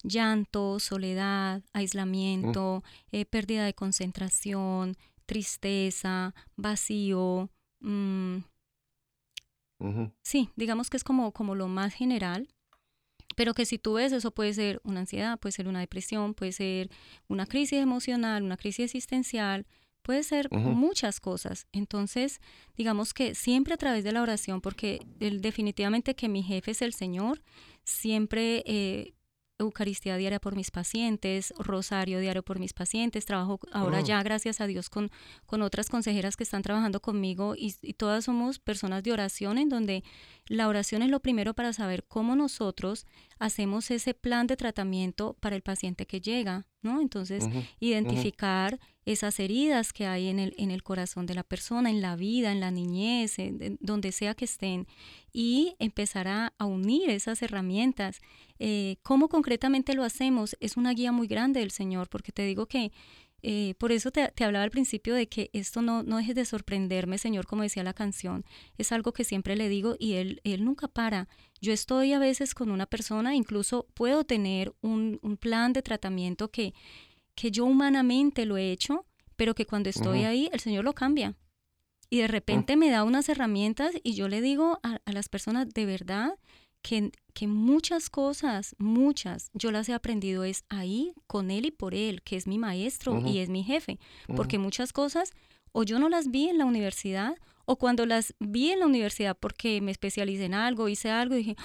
[0.03, 4.97] llanto, soledad, aislamiento, eh, pérdida de concentración,
[5.31, 7.49] tristeza, vacío.
[7.79, 8.39] Mm,
[10.23, 12.49] sí, digamos que es como, como lo más general,
[13.37, 16.51] pero que si tú ves eso puede ser una ansiedad, puede ser una depresión, puede
[16.51, 16.91] ser
[17.29, 19.69] una crisis emocional, una crisis existencial,
[20.03, 21.69] puede ser muchas cosas.
[21.71, 22.41] Entonces,
[22.77, 26.93] digamos que siempre a través de la oración, porque definitivamente que mi jefe es el
[26.93, 27.41] Señor,
[27.85, 29.15] siempre eh,
[29.61, 34.05] Eucaristía diaria por mis pacientes, rosario diario por mis pacientes, trabajo ahora oh.
[34.05, 35.11] ya, gracias a Dios, con,
[35.47, 40.05] con otras consejeras que están trabajando conmigo y, todas somos personas de oración en donde
[40.47, 43.07] la oración es lo primero para saber cómo nosotros
[43.41, 47.01] hacemos ese plan de tratamiento para el paciente que llega, ¿no?
[47.01, 47.49] Entonces,
[47.81, 52.17] identificar esas heridas que hay en el, en el corazón de la persona, en la
[52.17, 54.87] vida, en la niñez, en, donde sea que estén,
[55.33, 58.21] y empezar a, unir esas herramientas.
[58.59, 60.55] Eh, ¿Cómo concretamente lo hacemos?
[60.61, 62.93] Es una guía muy grande del Señor, porque te digo que
[63.43, 67.19] eh, por eso te, hablaba al principio de que esto no, no dejes de sorprenderme,
[67.19, 68.45] Señor, como decía la canción.
[68.79, 71.29] Es algo que siempre le digo y Él, él nunca para.
[71.61, 76.51] Yo estoy a veces con una persona, incluso puedo tener un, un plan de tratamiento
[76.51, 76.75] que,
[77.35, 81.37] que yo humanamente lo he hecho, pero que cuando estoy ahí el Señor lo cambia.
[82.11, 85.87] Y de repente me da unas herramientas y yo le digo a, las personas de
[85.87, 86.35] verdad
[86.83, 91.95] que, que, muchas cosas, muchas, yo las he aprendido es ahí, con él y por
[91.95, 93.99] él, que es mi maestro y es mi jefe.
[94.35, 95.33] Porque muchas cosas
[95.73, 99.37] o yo no las vi en la universidad o cuando las vi en la universidad
[99.39, 101.57] porque me especialicé en algo, hice algo y dije,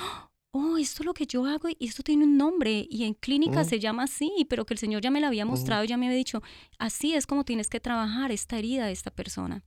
[0.51, 3.63] oh, esto es lo que yo hago y esto tiene un nombre y en clínica
[3.63, 6.05] se llama así, pero que el Señor ya me lo había mostrado, y ya me
[6.05, 6.41] había dicho,
[6.77, 9.63] así es como tienes que trabajar esta herida de esta persona.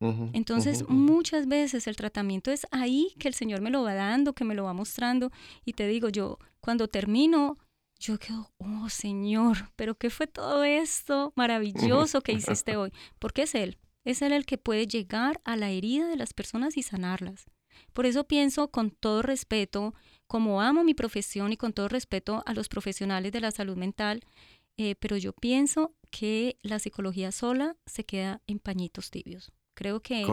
[0.00, 4.44] Entonces, muchas veces el tratamiento es ahí que el Señor me lo va dando, que
[4.44, 5.32] me lo va mostrando.
[5.64, 7.58] Y te digo, yo cuando termino,
[7.98, 12.92] yo quedo, oh Señor, pero ¿qué fue todo esto maravilloso que hiciste hoy?
[13.18, 16.76] Porque es Él, es Él el que puede llegar a la herida de las personas
[16.76, 17.46] y sanarlas.
[17.92, 19.94] Por eso pienso con todo respeto,
[20.26, 24.22] como amo mi profesión y con todo respeto a los profesionales de la salud mental,
[24.76, 29.52] eh, pero yo pienso que la psicología sola se queda en pañitos tibios.
[29.78, 30.26] Creo que,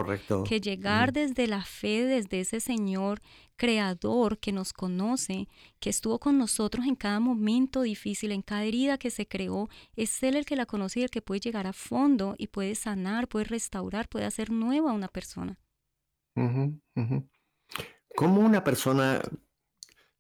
[0.44, 3.22] que llegar desde la fe, desde ese Señor
[3.58, 5.48] creador que nos conoce,
[5.80, 10.24] que estuvo con nosotros en cada momento difícil, en cada herida que se creó, es
[10.24, 13.28] Él el que la conoce y el que puede llegar a fondo y puede sanar,
[13.28, 15.60] puede restaurar, puede hacer nueva a una persona.
[18.16, 19.22] ¿Cómo una persona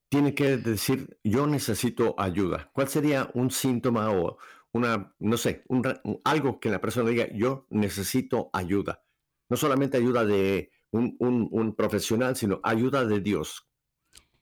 [0.07, 2.69] tiene que decir, yo necesito ayuda?
[2.73, 4.37] ¿Cuál sería un síntoma o
[4.71, 5.63] una, no sé,
[6.23, 9.04] algo que la persona diga, yo necesito ayuda?
[9.49, 13.67] No solamente ayuda de un, profesional, sino ayuda de Dios.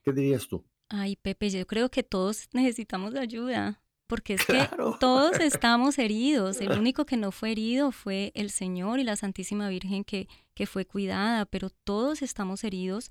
[0.02, 0.64] ¿Qué dirías tú?
[0.88, 4.68] Ay, Pepe, yo creo que todos necesitamos ayuda, porque es que
[5.00, 6.60] todos estamos heridos.
[6.60, 10.66] El único que no fue herido fue el Señor y la Santísima Virgen que, que
[10.66, 13.10] fue cuidada, pero todos estamos heridos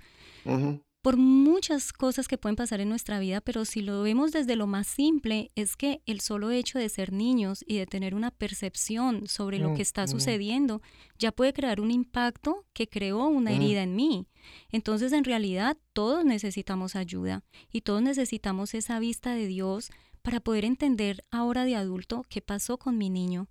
[1.04, 4.68] por muchas cosas que pueden pasar en nuestra vida, pero si lo vemos desde lo
[4.68, 9.28] más simple, es que el solo hecho de ser niños y de tener una percepción
[9.28, 10.82] sobre lo mm, que está sucediendo
[11.20, 14.28] ya puede crear un impacto que creó una herida en mí.
[14.72, 19.92] Entonces, en realidad, todos necesitamos ayuda y todos necesitamos esa vista de Dios
[20.22, 23.50] para poder entender ahora de adulto qué pasó con mi niño.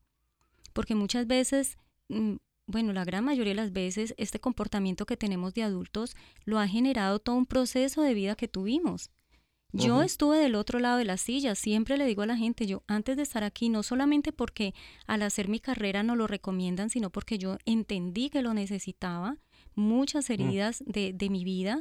[0.72, 1.76] Porque muchas veces
[2.08, 2.36] mm,
[2.72, 6.66] bueno, la gran mayoría de las veces este comportamiento que tenemos de adultos lo ha
[6.66, 9.10] generado todo un proceso de vida que tuvimos.
[9.74, 12.82] Yo estuve del otro lado de la silla, siempre le digo a la gente, yo
[12.88, 14.74] antes de estar aquí, no solamente porque
[15.06, 19.38] al hacer mi carrera no lo recomiendan, sino porque yo entendí que lo necesitaba,
[19.74, 20.32] muchas mm.
[20.32, 21.80] heridas de, de, mi vida,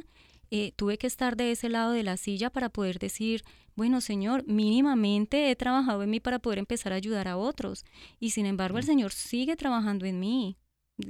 [0.50, 3.44] eh, tuve que estar de ese lado de la silla para poder decir,
[3.76, 7.84] bueno, Señor, mínimamente he trabajado en mí para poder empezar a ayudar a otros.
[8.18, 8.86] Y sin embargo, el mm.
[8.86, 10.56] Señor sigue trabajando en mí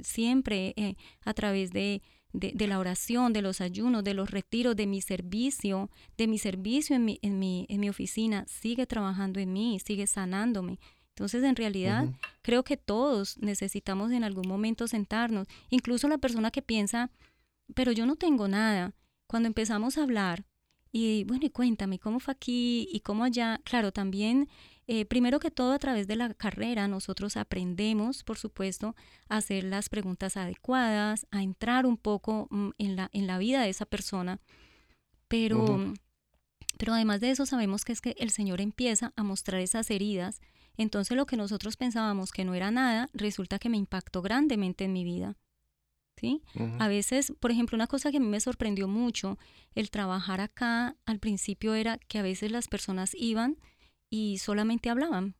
[0.01, 2.01] siempre eh, a través de,
[2.33, 6.95] de, la oración, de los ayunos, de los retiros, de mi servicio, de mi servicio
[6.95, 10.79] en mi, en mi, en mi oficina, sigue trabajando en mí, sigue sanándome.
[11.09, 12.07] Entonces, en realidad,
[12.41, 17.11] creo que todos necesitamos en algún momento sentarnos, incluso la persona que piensa,
[17.75, 18.95] pero yo no tengo nada.
[19.27, 20.43] Cuando empezamos a hablar,
[20.91, 23.61] y bueno, y cuéntame, ¿cómo fue aquí y cómo allá?
[23.63, 24.47] Claro, también
[24.87, 28.95] eh, primero que todo, a través de la carrera, nosotros aprendemos, por supuesto,
[29.29, 33.61] a hacer las preguntas adecuadas, a entrar un poco mm, en, la, en la vida
[33.61, 34.41] de esa persona,
[35.29, 35.93] pero,
[36.77, 40.41] pero además de eso sabemos que es que el Señor empieza a mostrar esas heridas,
[40.77, 44.93] entonces lo que nosotros pensábamos que no era nada, resulta que me impactó grandemente en
[44.93, 45.37] mi vida.
[46.15, 46.43] ¿Sí?
[46.79, 49.39] A veces, por ejemplo, una cosa que a mí me sorprendió mucho,
[49.73, 53.57] el trabajar acá al principio era que a veces las personas iban
[54.13, 55.33] y solamente hablaban.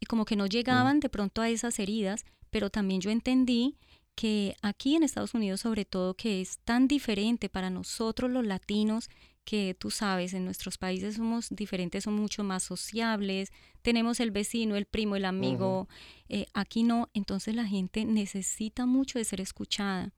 [0.00, 3.76] Y como que no llegaban de pronto a esas heridas, pero también yo entendí
[4.14, 9.10] que aquí en Estados Unidos sobre todo que es tan diferente para nosotros los latinos
[9.44, 14.76] que tú sabes, en nuestros países somos diferentes, somos mucho más sociables, tenemos el vecino,
[14.76, 15.86] el primo, el amigo,
[16.30, 20.14] eh, aquí no, entonces la gente necesita mucho de ser escuchada.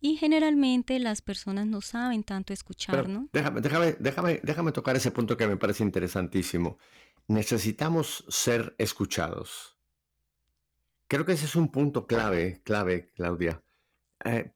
[0.00, 3.28] Y generalmente las personas no saben tanto escuchar, ¿no?
[3.32, 6.78] Déjame, déjame, déjame, déjame tocar ese punto que me parece interesantísimo
[7.28, 9.78] necesitamos ser escuchados.
[11.06, 13.62] Creo que ese es un punto clave, clave, Claudia.
[14.24, 14.52] Eh,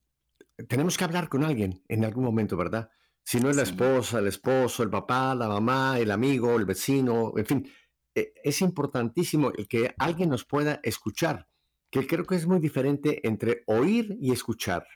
[0.68, 2.90] tenemos que hablar con alguien en algún momento, ¿verdad?
[3.24, 7.32] Si no es la esposa, el esposo, el papá, la mamá, el amigo, el vecino,
[7.36, 7.72] en fin,
[8.14, 11.48] eh, es importantísimo el que alguien nos pueda escuchar,
[11.90, 14.86] que creo que es muy diferente entre oír y escuchar.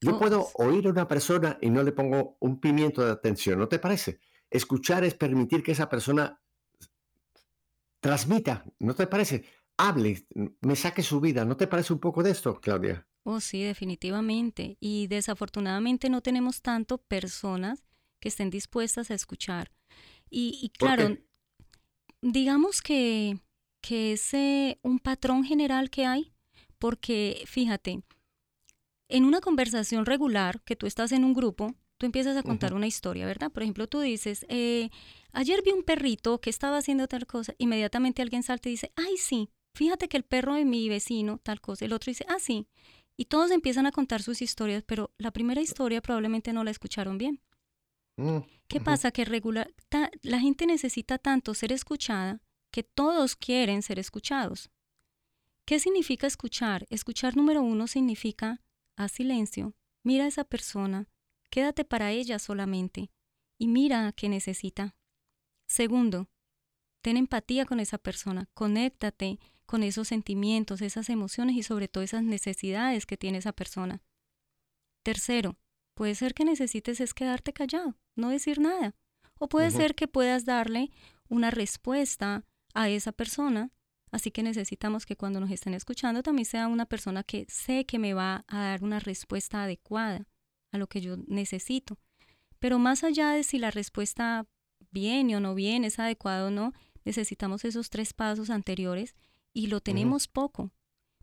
[0.00, 3.58] Yo oh, puedo oír a una persona y no le pongo un pimiento de atención,
[3.58, 4.20] ¿no te parece?
[4.48, 6.40] Escuchar es permitir que esa persona
[8.00, 9.44] transmita, ¿no te parece?
[9.76, 10.26] Hable,
[10.60, 13.06] me saque su vida, ¿no te parece un poco de esto, Claudia?
[13.24, 14.76] Oh, sí, definitivamente.
[14.80, 17.84] Y desafortunadamente no tenemos tanto personas
[18.20, 19.70] que estén dispuestas a escuchar.
[20.30, 21.16] Y, claro,
[22.20, 23.38] digamos que,
[23.82, 26.32] que es eh, un patrón general que hay,
[26.78, 28.02] porque fíjate,
[29.08, 32.86] en una conversación regular, que tú estás en un grupo, tú empiezas a contar una
[32.86, 33.50] historia, ¿verdad?
[33.50, 34.88] Por ejemplo, tú dices, eh,
[35.32, 39.16] ayer vi un perrito que estaba haciendo tal cosa, inmediatamente alguien salta y dice, ay,
[39.18, 42.66] sí, fíjate que el perro de mi vecino, tal cosa, el otro dice, ah, sí,
[43.16, 47.18] y todos empiezan a contar sus historias, pero la primera historia probablemente no la escucharon
[47.18, 47.42] bien.
[48.16, 48.38] Mm,
[48.68, 49.10] ¿Qué pasa?
[49.10, 49.72] Que regular,
[50.22, 52.40] la gente necesita tanto ser escuchada
[52.70, 54.70] que todos quieren ser escuchados.
[55.64, 56.86] ¿Qué significa escuchar?
[56.90, 58.62] Escuchar número uno significa
[58.96, 61.08] a silencio, mira a esa persona,
[61.50, 63.10] quédate para ella solamente
[63.58, 64.96] y mira qué necesita.
[65.66, 66.28] Segundo,
[67.02, 72.22] ten empatía con esa persona, conéctate con esos sentimientos, esas emociones y sobre todo esas
[72.22, 74.02] necesidades que tiene esa persona.
[75.02, 75.58] Tercero,
[75.94, 78.94] puede ser que necesites es quedarte callado, no decir nada.
[79.38, 80.90] O puede ser que puedas darle
[81.28, 82.44] una respuesta
[82.74, 83.70] a esa persona.
[84.10, 87.98] Así que necesitamos que cuando nos estén escuchando también sea una persona que sé que
[87.98, 90.26] me va a dar una respuesta adecuada
[90.72, 91.98] a lo que yo necesito.
[92.58, 94.46] Pero más allá de si la respuesta
[94.90, 96.72] viene o no viene, es adecuado o no,
[97.04, 99.14] necesitamos esos tres pasos anteriores
[99.52, 100.72] y lo tenemos poco.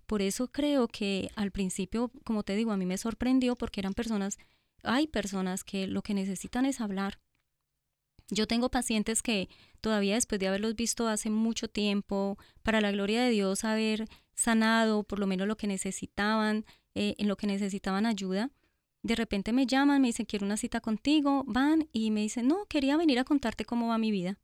[0.06, 3.94] Por eso creo que al principio, como te digo, a mí me sorprendió porque eran
[3.94, 4.38] personas,
[4.84, 7.20] hay personas que lo que necesitan es hablar.
[8.30, 9.50] Yo tengo pacientes que
[9.82, 15.04] todavía después de haberlos visto hace mucho tiempo, para la gloria de Dios, haber sanado
[15.04, 16.66] por lo menos lo que necesitaban,
[16.96, 18.52] eh, en lo que necesitaban ayuda,
[19.06, 22.66] De repente me llaman, me dicen, quiero una cita contigo, van y me dicen, no,
[22.66, 24.40] quería venir a contarte cómo va mi vida.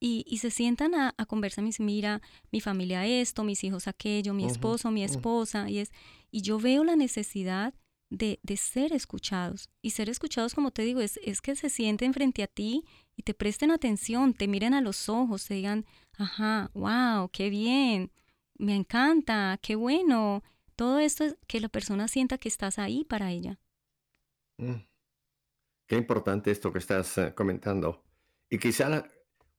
[0.00, 3.86] Y, y se sientan a, a, conversar, me dicen, mira, mi familia esto, mis hijos
[3.86, 5.92] aquello, mi esposo, mi esposa, y, es,
[6.32, 7.72] y yo veo la necesidad
[8.10, 9.70] de, de, ser escuchados.
[9.80, 12.82] Y ser escuchados, como te digo, es, es que se sienten frente a ti
[13.16, 15.86] y te presten atención, te miren a los ojos, te digan,
[16.18, 18.10] ajá, wow, qué bien,
[18.58, 20.42] me encanta, qué bueno.
[20.76, 23.58] Todo esto es que la persona sienta que estás ahí para ella.
[24.58, 24.86] Mm.
[25.86, 28.04] Qué importante esto que estás uh, comentando.
[28.48, 29.10] Y quizá la,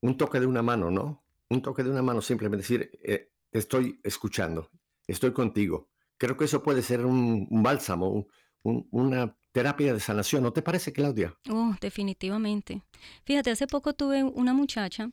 [0.01, 1.23] un toque de una mano, ¿no?
[1.49, 4.69] Un toque de una mano, simplemente decir, eh, estoy escuchando,
[5.07, 5.89] estoy contigo.
[6.17, 8.27] Creo que eso puede ser un, un bálsamo, un,
[8.63, 10.43] un, una terapia de sanación.
[10.43, 11.37] ¿No te parece, Claudia?
[11.49, 12.81] Oh, definitivamente.
[13.25, 15.11] Fíjate, hace poco tuve una muchacha,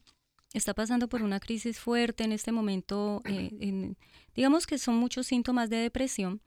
[0.52, 3.96] está pasando por una crisis fuerte en este momento, eh, en,
[4.34, 6.40] digamos que son muchos síntomas de depresión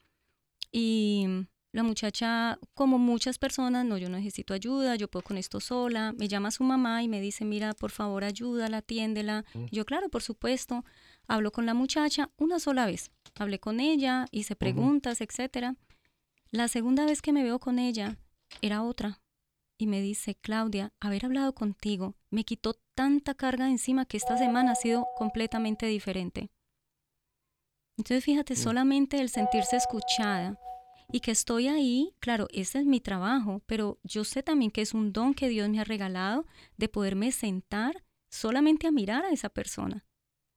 [0.72, 1.28] y
[1.74, 6.14] la muchacha, como muchas personas, no, yo necesito ayuda, yo puedo con esto sola.
[6.14, 9.44] Me llama su mamá y me dice, mira, por favor, ayúdala, atiéndela.
[9.56, 9.66] Mm.
[9.72, 10.86] Yo, claro, por supuesto,
[11.28, 13.10] hablo con la muchacha una sola vez.
[13.34, 15.28] Hablé con ella, hice preguntas, uh -huh.
[15.28, 15.76] etcétera.
[16.52, 18.18] La segunda vez que me veo con ella
[18.62, 19.23] era otra.
[19.84, 24.72] Y me dice, Claudia, haber hablado contigo me quitó tanta carga encima que esta semana
[24.72, 26.52] ha sido completamente diferente.
[27.98, 30.58] Entonces, fíjate, solamente el sentirse escuchada
[31.12, 34.94] y que estoy ahí, claro, ese es mi trabajo, pero yo sé también que es
[34.94, 36.46] un don que Dios me ha regalado
[36.78, 40.06] de poderme sentar solamente a mirar a esa persona.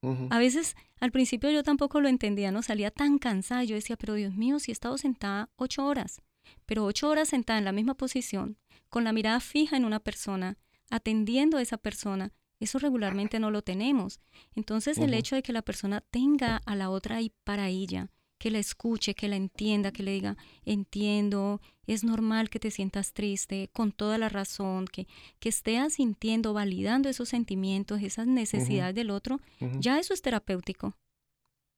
[0.03, 0.29] Uh -huh.
[0.31, 4.15] A veces, al principio yo tampoco lo entendía, no salía tan cansada, yo decía, pero
[4.15, 6.23] Dios mío, si he estado sentada ocho horas,
[6.65, 8.57] pero ocho horas sentada en la misma posición,
[8.89, 10.59] con la mirada fija en una persona,
[10.91, 14.21] atendiendo a esa persona, eso regularmente no lo tenemos.
[14.55, 15.05] Entonces, uh -huh.
[15.05, 18.59] el hecho de que la persona tenga a la otra ahí para ella, que la
[18.59, 23.93] escuche, que la entienda, que le diga, entiendo, es normal que te sientas triste, con
[23.93, 25.07] toda la razón, que,
[25.39, 28.97] que estés sintiendo, validando esos sentimientos, esas necesidades uh -huh.
[28.97, 29.81] del otro, uh -huh.
[29.81, 30.97] ya eso es terapéutico.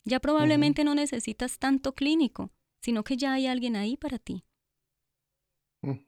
[0.04, 2.50] Ya probablemente no necesitas tanto clínico,
[2.80, 4.44] sino que ya hay alguien ahí para ti.
[5.82, 5.98] Mm.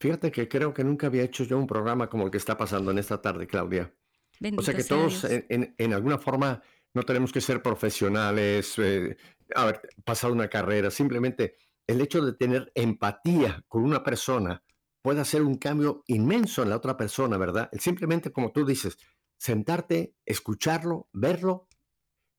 [0.00, 2.90] Fíjate que creo que nunca había hecho yo un programa como el que está pasando
[2.90, 3.94] en esta tarde, Claudia.
[4.40, 6.62] Bendito o sea que todos en, en, en alguna forma
[6.94, 9.16] no tenemos que ser profesionales, eh,
[9.54, 14.62] haber pasado una carrera, simplemente el hecho de tener empatía con una persona
[15.02, 17.68] puede hacer un cambio inmenso en la otra persona, ¿verdad?
[17.78, 18.98] Simplemente, como tú dices,
[19.36, 21.68] sentarte, escucharlo, verlo,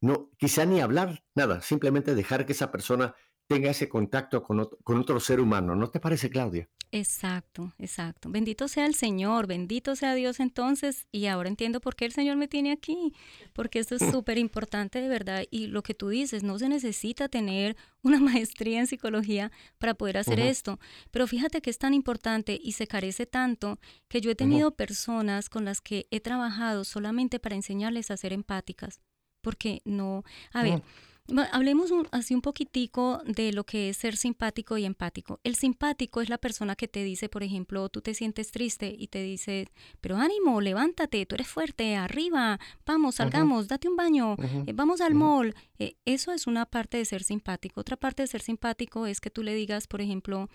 [0.01, 3.15] no, quizá ni hablar nada, simplemente dejar que esa persona
[3.47, 5.75] tenga ese contacto con otro, con otro, ser humano.
[5.75, 6.69] ¿No te parece, Claudia?
[6.91, 8.29] Exacto, exacto.
[8.29, 11.07] Bendito sea el Señor, bendito sea Dios entonces.
[11.11, 13.13] Y ahora entiendo por qué el Señor me tiene aquí,
[13.53, 15.43] porque esto es súper importante de verdad.
[15.49, 20.17] Y lo que tú dices, no se necesita tener una maestría en psicología para poder
[20.17, 20.49] hacer uh -huh.
[20.49, 20.79] esto.
[21.11, 24.71] Pero fíjate que es tan importante y se carece tanto que yo he tenido uh
[24.71, 24.75] -huh.
[24.75, 29.01] personas con las que he trabajado solamente para enseñarles a ser empáticas.
[29.41, 30.23] Porque no,
[30.53, 30.75] a ver...
[30.75, 31.12] Uh -huh
[31.53, 35.39] Hablemos un, así un poquitico de lo que es ser simpático y empático.
[35.43, 39.07] El simpático es la persona que te dice, por ejemplo, tú te sientes triste y
[39.07, 39.69] te dice,
[40.01, 43.69] pero ánimo, levántate, tú eres fuerte, arriba, vamos, salgamos, uh -huh.
[43.69, 44.63] date un baño, uh -huh.
[44.67, 45.19] eh, vamos al uh -huh.
[45.19, 45.55] mall.
[45.79, 47.79] Eh, eso es una parte de ser simpático.
[47.79, 50.49] Otra parte de ser simpático es que tú le digas, por ejemplo,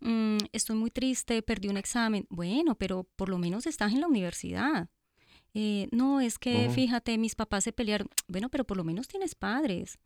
[0.00, 2.26] mmm, estoy muy triste, perdí un examen.
[2.30, 4.88] Bueno, pero por lo menos estás en la universidad.
[5.54, 6.74] Eh, no, es que uh -huh.
[6.74, 8.08] fíjate, mis papás se pelearon.
[8.28, 9.98] Bueno, pero por lo menos tienes padres.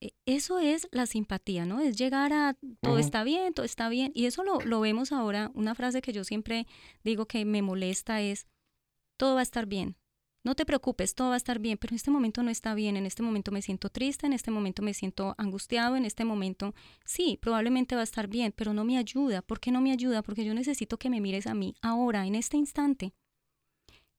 [0.00, 1.80] Eh, eso es la simpatía, ¿no?
[1.80, 3.00] Es llegar a todo uh -huh.
[3.00, 4.12] está bien, todo está bien.
[4.14, 5.50] Y eso lo, lo vemos ahora.
[5.54, 6.66] Una frase que yo siempre
[7.04, 8.46] digo que me molesta es,
[9.18, 9.96] todo va a estar bien.
[10.44, 12.96] No te preocupes, todo va a estar bien, pero en este momento no está bien,
[12.96, 16.74] en este momento me siento triste, en este momento me siento angustiado, en este momento
[17.04, 19.42] sí, probablemente va a estar bien, pero no me ayuda.
[19.42, 20.22] ¿Por qué no me ayuda?
[20.22, 23.12] Porque yo necesito que me mires a mí ahora, en este instante.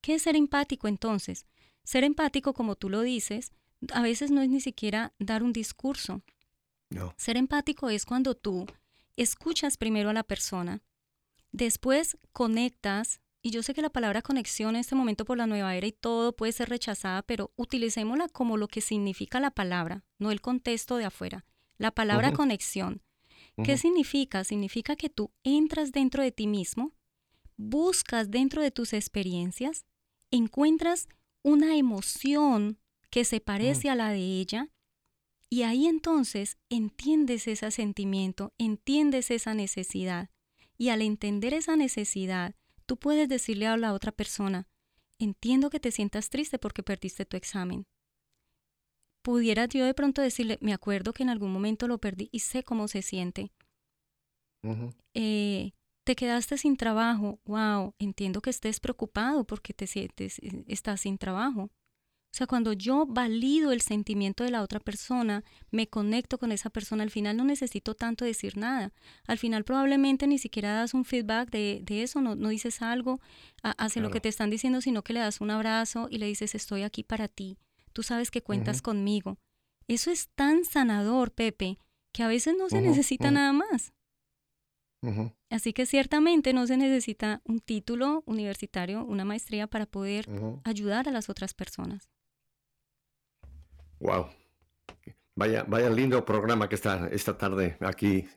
[0.01, 1.45] ¿Qué es ser empático entonces?
[1.83, 3.51] Ser empático, como tú lo dices,
[3.93, 6.21] a veces no es ni siquiera dar un discurso.
[6.89, 7.13] No.
[7.17, 8.65] Ser empático es cuando tú
[9.15, 10.81] escuchas primero a la persona,
[11.51, 15.75] después conectas, y yo sé que la palabra conexión en este momento por la nueva
[15.75, 20.31] era y todo puede ser rechazada, pero utilicémosla como lo que significa la palabra, no
[20.31, 21.45] el contexto de afuera.
[21.77, 22.35] La palabra uh -huh.
[22.35, 23.01] conexión.
[23.55, 23.65] Uh -huh.
[23.65, 24.43] ¿Qué significa?
[24.43, 26.93] Significa que tú entras dentro de ti mismo,
[27.59, 29.85] buscas dentro de tus experiencias
[30.31, 31.09] encuentras
[31.43, 32.79] una emoción
[33.09, 33.91] que se parece mm.
[33.91, 34.69] a la de ella
[35.49, 40.29] y ahí entonces entiendes ese sentimiento, entiendes esa necesidad
[40.77, 42.55] y al entender esa necesidad,
[42.85, 44.67] tú puedes decirle a la otra persona,
[45.17, 47.85] entiendo que te sientas triste porque perdiste tu examen.
[49.21, 52.63] Pudiera yo de pronto decirle, me acuerdo que en algún momento lo perdí y sé
[52.63, 53.51] cómo se siente.
[55.13, 55.73] Eh,
[56.09, 61.19] te quedaste sin trabajo, wow, entiendo que estés preocupado porque te sientes, eh, estás sin
[61.19, 61.65] trabajo.
[61.65, 61.71] O
[62.31, 67.03] sea, cuando yo valido el sentimiento de la otra persona, me conecto con esa persona,
[67.03, 68.91] al final no necesito tanto decir nada.
[69.27, 73.21] Al final probablemente ni siquiera das un feedback de, eso, no, no, dices algo,
[73.61, 76.55] hace lo que te están diciendo, sino que le das un abrazo y le dices,
[76.55, 77.59] estoy aquí para ti,
[77.93, 79.37] tú sabes que cuentas conmigo.
[79.87, 81.77] Eso es tan sanador, Pepe,
[82.11, 83.93] que a veces no se necesita nada más.
[85.49, 90.27] Así que ciertamente no se necesita un título universitario, una maestría para poder
[90.63, 92.09] ayudar a las otras personas.
[93.99, 94.27] Wow.
[95.35, 98.27] Vaya, vaya lindo programa que está esta tarde aquí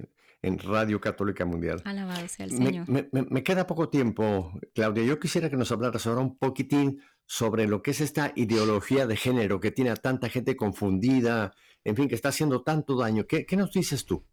[0.42, 1.80] en Radio Católica Mundial.
[1.84, 2.86] Alabado sea el Señor.
[2.88, 5.04] Me, queda poco tiempo, Claudia.
[5.04, 9.16] Yo quisiera que nos hablaras ahora un poquitín sobre lo que es esta ideología de
[9.16, 11.54] género que tiene a tanta gente confundida,
[11.84, 13.26] en fin, que está haciendo tanto daño.
[13.26, 14.24] ¿Qué, qué nos dices tú?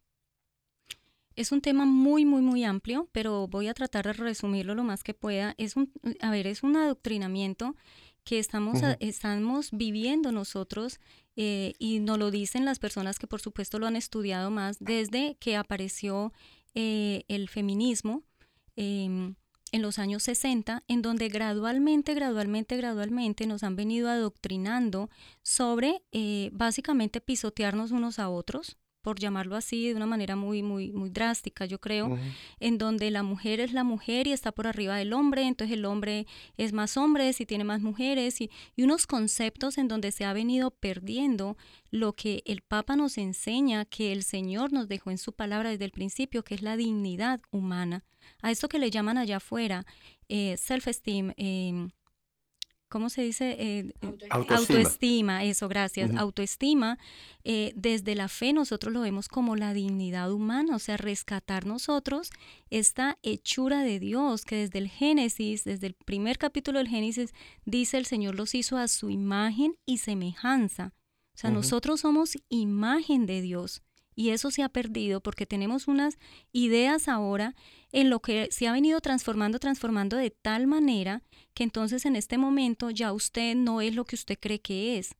[1.39, 5.03] Es un tema muy, muy, muy amplio, pero voy a tratar de resumirlo lo más
[5.03, 5.55] que pueda.
[5.57, 7.77] Es un, a ver, es un adoctrinamiento
[8.25, 10.99] que estamos, estamos viviendo nosotros
[11.37, 15.37] eh, y nos lo dicen las personas que por supuesto lo han estudiado más desde
[15.39, 16.33] que apareció
[16.75, 18.23] eh, el feminismo
[18.75, 19.35] em,
[19.71, 25.09] en los años 60, en donde gradualmente, gradualmente, gradualmente nos han venido adoctrinando
[25.41, 30.91] sobre eh, básicamente pisotearnos unos a otros, por llamarlo así, de una manera muy, muy,
[30.91, 32.17] muy drástica, yo creo,
[32.59, 35.85] en donde la mujer es la mujer y está por arriba del hombre, entonces el
[35.85, 36.27] hombre
[36.57, 40.33] es más hombre si tiene más mujeres, y, y unos conceptos en donde se ha
[40.33, 41.57] venido perdiendo
[41.91, 45.85] lo que el Papa nos enseña, que el Señor nos dejó en su palabra desde
[45.85, 48.03] el principio, que es la dignidad humana.
[48.41, 49.85] A esto que le llaman allá afuera,
[50.27, 51.89] eh, self-esteem, eh,
[52.89, 53.51] ¿cómo se dice?
[53.51, 55.43] Eh, eh, autoestima.
[55.43, 56.11] eso, gracias.
[56.15, 56.97] Autoestima,
[57.43, 62.31] eh, desde la fe nosotros lo vemos como la dignidad humana, o sea, rescatar nosotros
[62.69, 67.33] esta hechura de Dios, que desde el Génesis, desde el primer capítulo del Génesis,
[67.65, 70.93] dice el Señor los hizo a su imagen y semejanza.
[71.33, 73.81] O sea, nosotros somos imagen de Dios.
[74.19, 76.19] Y eso se ha perdido porque tenemos unas
[76.51, 77.55] ideas ahora
[77.93, 82.37] en lo que se ha venido transformando, transformando de tal manera que entonces en este
[82.37, 85.15] momento ya usted no es lo que usted cree que es.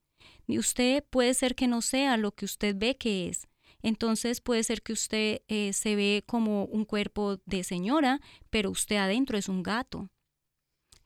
[0.47, 3.47] Ni usted puede ser que no sea lo que usted ve que es.
[3.81, 8.19] Entonces puede ser que usted eh, se ve como un cuerpo de señora,
[8.49, 10.09] pero usted adentro es un gato.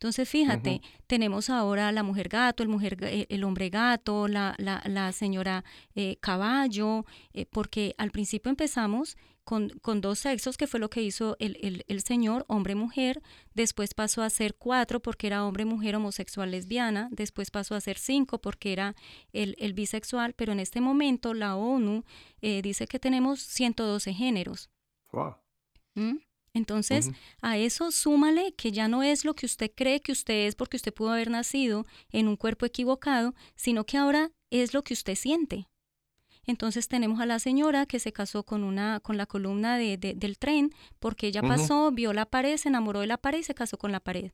[0.04, 4.84] Entonces, fíjate, tenemos ahora la mujer gato, el, mujer, eh, el hombre gato, la, la,
[4.86, 5.64] la señora
[5.95, 11.01] eh, caballo, eh, porque al principio empezamos con, con, dos sexos, que fue lo que
[11.01, 13.22] hizo el, el, el señor, hombre-mujer,
[13.54, 18.41] después pasó a ser cuatro porque era hombre-mujer homosexual lesbiana, después pasó a ser cinco
[18.41, 18.97] porque era
[19.32, 22.04] el, el bisexual, pero en este momento la ONU
[22.41, 24.70] dice que tenemos 112 géneros.
[25.14, 25.38] Wow.
[25.95, 26.18] ¿Mm?
[26.54, 27.10] Entonces,
[27.41, 30.78] a eso súmale que ya no es lo que usted cree que usted es porque
[30.78, 35.16] usted pudo haber nacido en un cuerpo equivocado, sino que ahora es lo que usted
[35.16, 35.68] siente.
[36.45, 40.38] Entonces tenemos a la señora que se casó con una, con la columna de, del
[40.38, 43.78] tren, porque ella pasó, vio la pared, se enamoró de la pared y se casó
[43.78, 44.32] con la pared.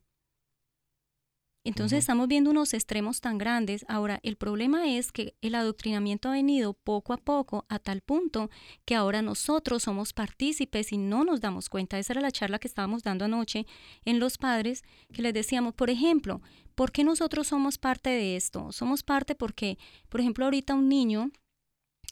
[1.62, 3.84] Entonces estamos viendo unos extremos tan grandes.
[3.86, 8.50] Ahora, el problema es que el adoctrinamiento ha venido poco a poco a tal punto
[8.86, 11.98] que ahora nosotros somos partícipes y no nos damos cuenta.
[11.98, 13.66] Esa era la charla que estábamos dando anoche
[14.06, 14.82] en los padres,
[15.12, 16.40] que les decíamos, por ejemplo,
[16.74, 18.72] ¿por qué nosotros somos parte de esto?
[18.72, 19.76] Somos parte porque,
[20.08, 21.30] por ejemplo, ahorita un niño,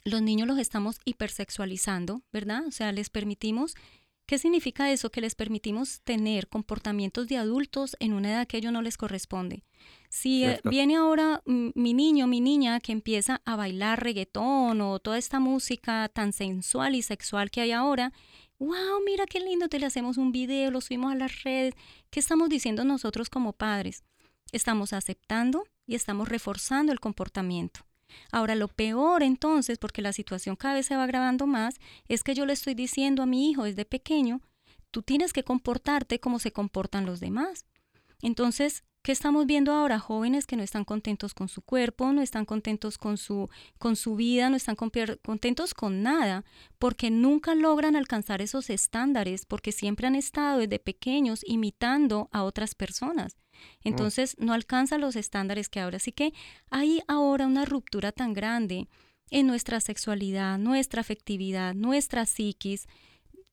[0.05, 2.67] los niños los estamos hipersexualizando, ¿verdad?
[2.67, 3.75] O sea, les permitimos
[4.29, 5.09] ¿Qué significa eso?
[5.09, 8.99] Que les permitimos tener comportamientos de adultos en una edad que a ellos no les
[8.99, 9.65] corresponde.
[10.11, 15.17] Si eh, viene ahora mi niño, mi niña, que empieza a bailar reggaetón o toda
[15.17, 18.13] esta música tan sensual y sexual que hay ahora,
[18.59, 21.73] wow, mira qué lindo, te le hacemos un video, lo subimos a las redes.
[22.11, 24.05] ¿Qué estamos diciendo nosotros como padres?
[24.53, 27.88] Estamos aceptando y estamos reforzando el comportamiento.
[28.33, 31.77] Ahora, lo peor entonces, porque la situación cada vez se va agravando más,
[32.09, 34.41] es que yo le estoy diciendo a mi hijo desde pequeño,
[34.91, 37.67] tú tienes que comportarte como se comportan los demás.
[38.21, 39.99] Entonces, ¿qué estamos viendo ahora?
[39.99, 43.49] Jóvenes que no están contentos con su cuerpo, no están contentos con su,
[43.79, 46.45] con su vida, no están contentos con nada,
[46.79, 52.75] porque nunca logran alcanzar esos estándares, porque siempre han estado desde pequeños imitando a otras
[52.75, 53.37] personas.
[53.83, 55.97] Entonces no alcanza los estándares que ahora.
[55.97, 56.33] Así que
[56.71, 58.89] hay ahora una ruptura tan grande
[59.31, 62.87] en nuestra sexualidad, nuestra afectividad, nuestra psiquis.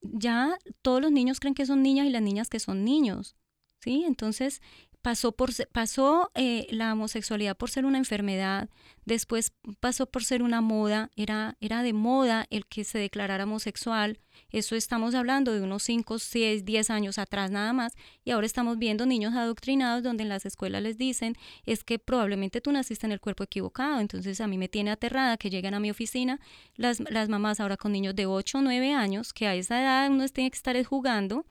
[0.02, 3.36] Ya todos los niños creen que son niñas y las niñas que son niños.
[3.80, 4.04] ¿Sí?
[4.06, 4.62] Entonces,
[5.02, 8.68] pasó, por, pasó eh, la homosexualidad por ser una enfermedad,
[9.04, 14.18] después pasó por ser una moda, era, era de moda el que se declarara homosexual,
[14.50, 17.94] eso estamos hablando de unos 5, 6, 10 años atrás nada más,
[18.24, 22.60] y ahora estamos viendo niños adoctrinados donde en las escuelas les dicen es que probablemente
[22.60, 25.80] tú naciste en el cuerpo equivocado, entonces a mí me tiene aterrada que lleguen a
[25.80, 26.40] mi oficina
[26.74, 30.10] las, las mamás ahora con niños de 8 o 9 años, que a esa edad
[30.10, 31.46] uno tiene que estar jugando,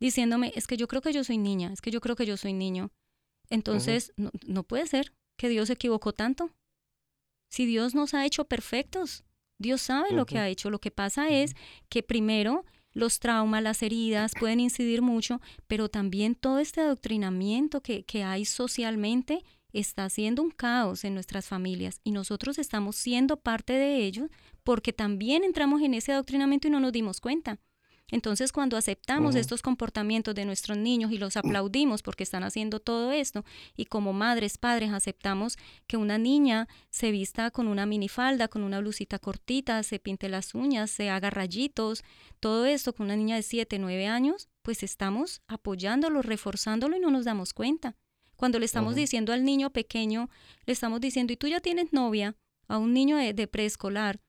[0.00, 2.36] diciéndome, es que yo creo que yo soy niña, es que yo creo que yo
[2.36, 2.90] soy niño.
[3.50, 6.50] Entonces, no, no puede ser que Dios se equivocó tanto.
[7.50, 9.24] Si Dios nos ha hecho perfectos,
[9.58, 10.70] Dios sabe lo que ha hecho.
[10.70, 11.54] Lo que pasa es
[11.88, 18.04] que primero los traumas, las heridas pueden incidir mucho, pero también todo este adoctrinamiento que,
[18.04, 23.74] que hay socialmente está haciendo un caos en nuestras familias y nosotros estamos siendo parte
[23.74, 24.28] de ello
[24.64, 27.58] porque también entramos en ese adoctrinamiento y no nos dimos cuenta.
[28.10, 33.12] Entonces, cuando aceptamos estos comportamientos de nuestros niños y los aplaudimos porque están haciendo todo
[33.12, 33.44] esto,
[33.76, 38.80] y como madres, padres, aceptamos que una niña se vista con una minifalda, con una
[38.80, 42.02] blusita cortita, se pinte las uñas, se haga rayitos,
[42.40, 47.10] todo esto con una niña de 7, 9 años, pues estamos apoyándolo, reforzándolo y no
[47.10, 47.96] nos damos cuenta.
[48.36, 50.30] Cuando le estamos diciendo al niño pequeño,
[50.64, 52.36] le estamos diciendo, ¿y tú ya tienes novia?
[52.68, 54.20] A un niño de preescolar,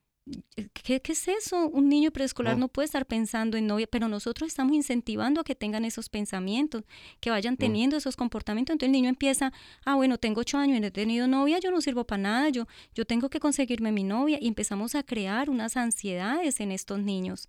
[0.72, 1.68] ¿Qué, es eso?
[1.68, 2.68] Un niño preescolar no.
[2.68, 6.84] puede estar pensando en novia, pero nosotros estamos incentivando a que tengan esos pensamientos,
[7.20, 8.74] que vayan teniendo esos comportamientos.
[8.74, 9.52] Entonces el niño empieza,
[9.84, 12.48] ah, bueno, tengo ocho años y no he tenido novia, yo no sirvo para nada,
[12.48, 17.00] yo, yo tengo que conseguirme mi novia y empezamos a crear unas ansiedades en estos
[17.00, 17.48] niños.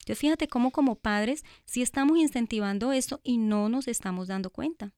[0.00, 4.92] Entonces fíjate cómo como padres sí estamos incentivando esto y no nos estamos dando cuenta.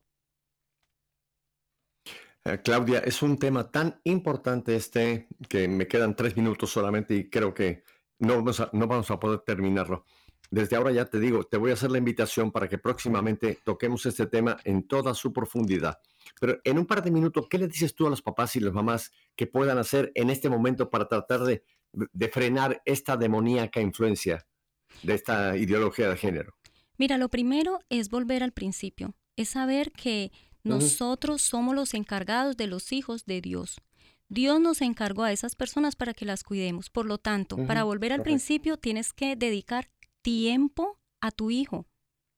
[2.48, 7.28] Eh, Claudia, es un tema tan importante este que me quedan tres minutos solamente y
[7.28, 7.82] creo que
[8.20, 10.06] no vamos, a, no vamos a poder terminarlo.
[10.50, 14.06] Desde ahora ya te digo, te voy a hacer la invitación para que próximamente toquemos
[14.06, 15.98] este tema en toda su profundidad.
[16.40, 18.72] Pero en un par de minutos, ¿qué le dices tú a los papás y las
[18.72, 24.46] mamás que puedan hacer en este momento para tratar de, de frenar esta demoníaca influencia
[25.02, 26.54] de esta ideología de género?
[26.96, 30.32] Mira, lo primero es volver al principio, es saber que
[30.68, 33.78] nosotros somos los encargados de los hijos de Dios.
[34.28, 36.90] Dios nos encargó a esas personas para que las cuidemos.
[36.90, 39.88] Por lo tanto, para volver al principio, tienes que dedicar
[40.22, 41.86] tiempo a tu hijo.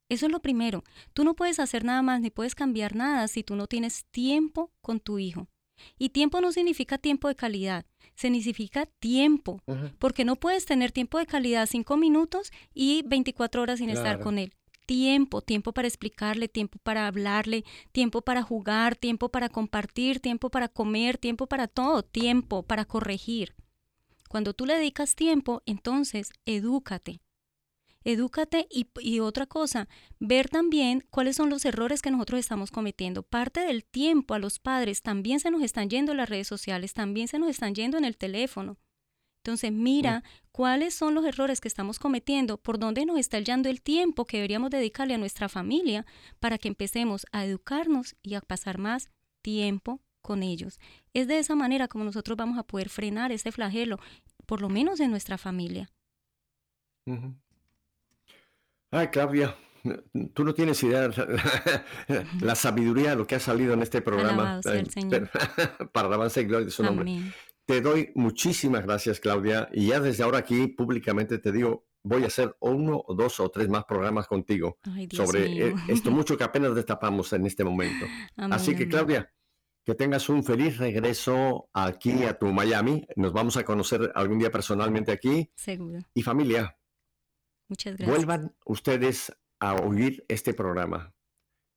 [0.09, 0.85] Eso es lo primero.
[1.12, 4.72] Tú no puedes hacer nada más ni puedes cambiar nada si tú no tienes tiempo
[4.81, 5.49] con tu hijo.
[5.99, 9.62] Y tiempo no significa tiempo de calidad, significa tiempo,
[9.99, 14.39] porque no puedes tener tiempo de calidad cinco minutos y 24 horas sin estar con
[14.39, 14.53] él
[14.91, 20.66] tiempo, tiempo para explicarle, tiempo para hablarle, tiempo para jugar, tiempo para compartir, tiempo para
[20.66, 23.55] comer, tiempo para todo, tiempo para corregir.
[24.28, 27.20] Cuando tú le dedicas tiempo, entonces edúcate.
[28.03, 29.86] Edúcate y, y, otra cosa,
[30.18, 33.22] ver también cuáles son los errores que nosotros estamos cometiendo.
[33.22, 36.95] Parte del tiempo a los padres también se nos están yendo en las redes sociales,
[36.95, 38.76] también se nos están yendo en el teléfono.
[39.43, 40.22] Entonces, mira
[40.53, 44.36] cuáles son los errores que estamos cometiendo, por dónde nos está yendo el tiempo que
[44.36, 46.05] deberíamos dedicarle a nuestra familia
[46.41, 49.11] para que empecemos a educarnos y a pasar más
[49.41, 50.78] tiempo con ellos.
[51.14, 53.99] Es de esa manera como nosotros vamos a poder frenar este flagelo,
[54.45, 55.91] por lo menos en nuestra familia.
[58.91, 59.57] Ay, Claudia,
[60.34, 61.09] tú no tienes idea
[62.43, 64.61] la sabiduría de lo que ha salido en este programa.
[65.93, 67.32] Para la avance y gloria de su nombre.
[67.71, 69.68] Te doy muchísimas gracias, Claudia.
[69.73, 73.49] Y ya desde ahora aquí públicamente te digo, voy a hacer uno, o dos o
[73.49, 74.81] tres más programas contigo
[75.12, 78.07] sobre eh, esto mucho que apenas destapamos en este momento.
[78.37, 79.33] Así que, Claudia,
[79.85, 83.07] que tengas un feliz regreso aquí a tu Miami.
[83.14, 85.49] Nos vamos a conocer algún día personalmente aquí.
[85.55, 86.01] Seguro.
[86.12, 86.77] Y familia.
[87.68, 88.16] Muchas gracias.
[88.16, 91.14] Vuelvan ustedes a oír este programa.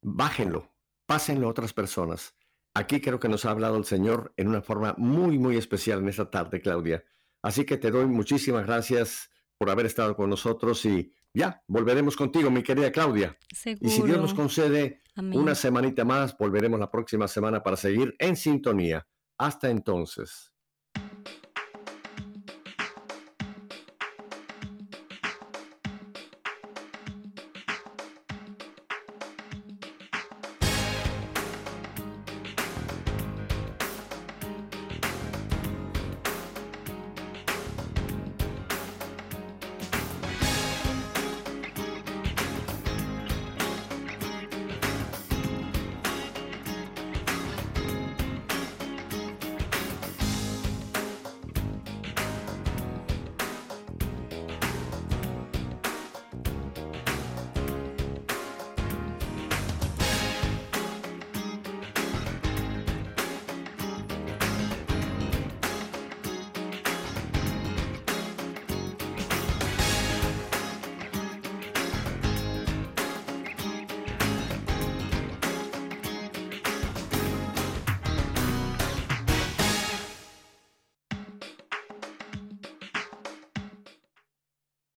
[0.02, 0.74] Bájenlo,
[1.06, 2.36] pásenlo a otras personas.
[2.74, 6.10] Aquí creo que nos ha hablado el Señor en una forma muy, muy especial en
[6.10, 7.04] esta tarde, Claudia.
[7.42, 12.52] Así que te doy muchísimas gracias por haber estado con nosotros y ya, volveremos contigo,
[12.52, 13.38] mi querida Claudia.
[13.54, 13.88] Seguro.
[13.88, 18.36] Y si Dios nos concede una semanita más, volveremos la próxima semana para seguir en
[18.36, 19.08] sintonía.
[19.38, 20.53] Hasta entonces.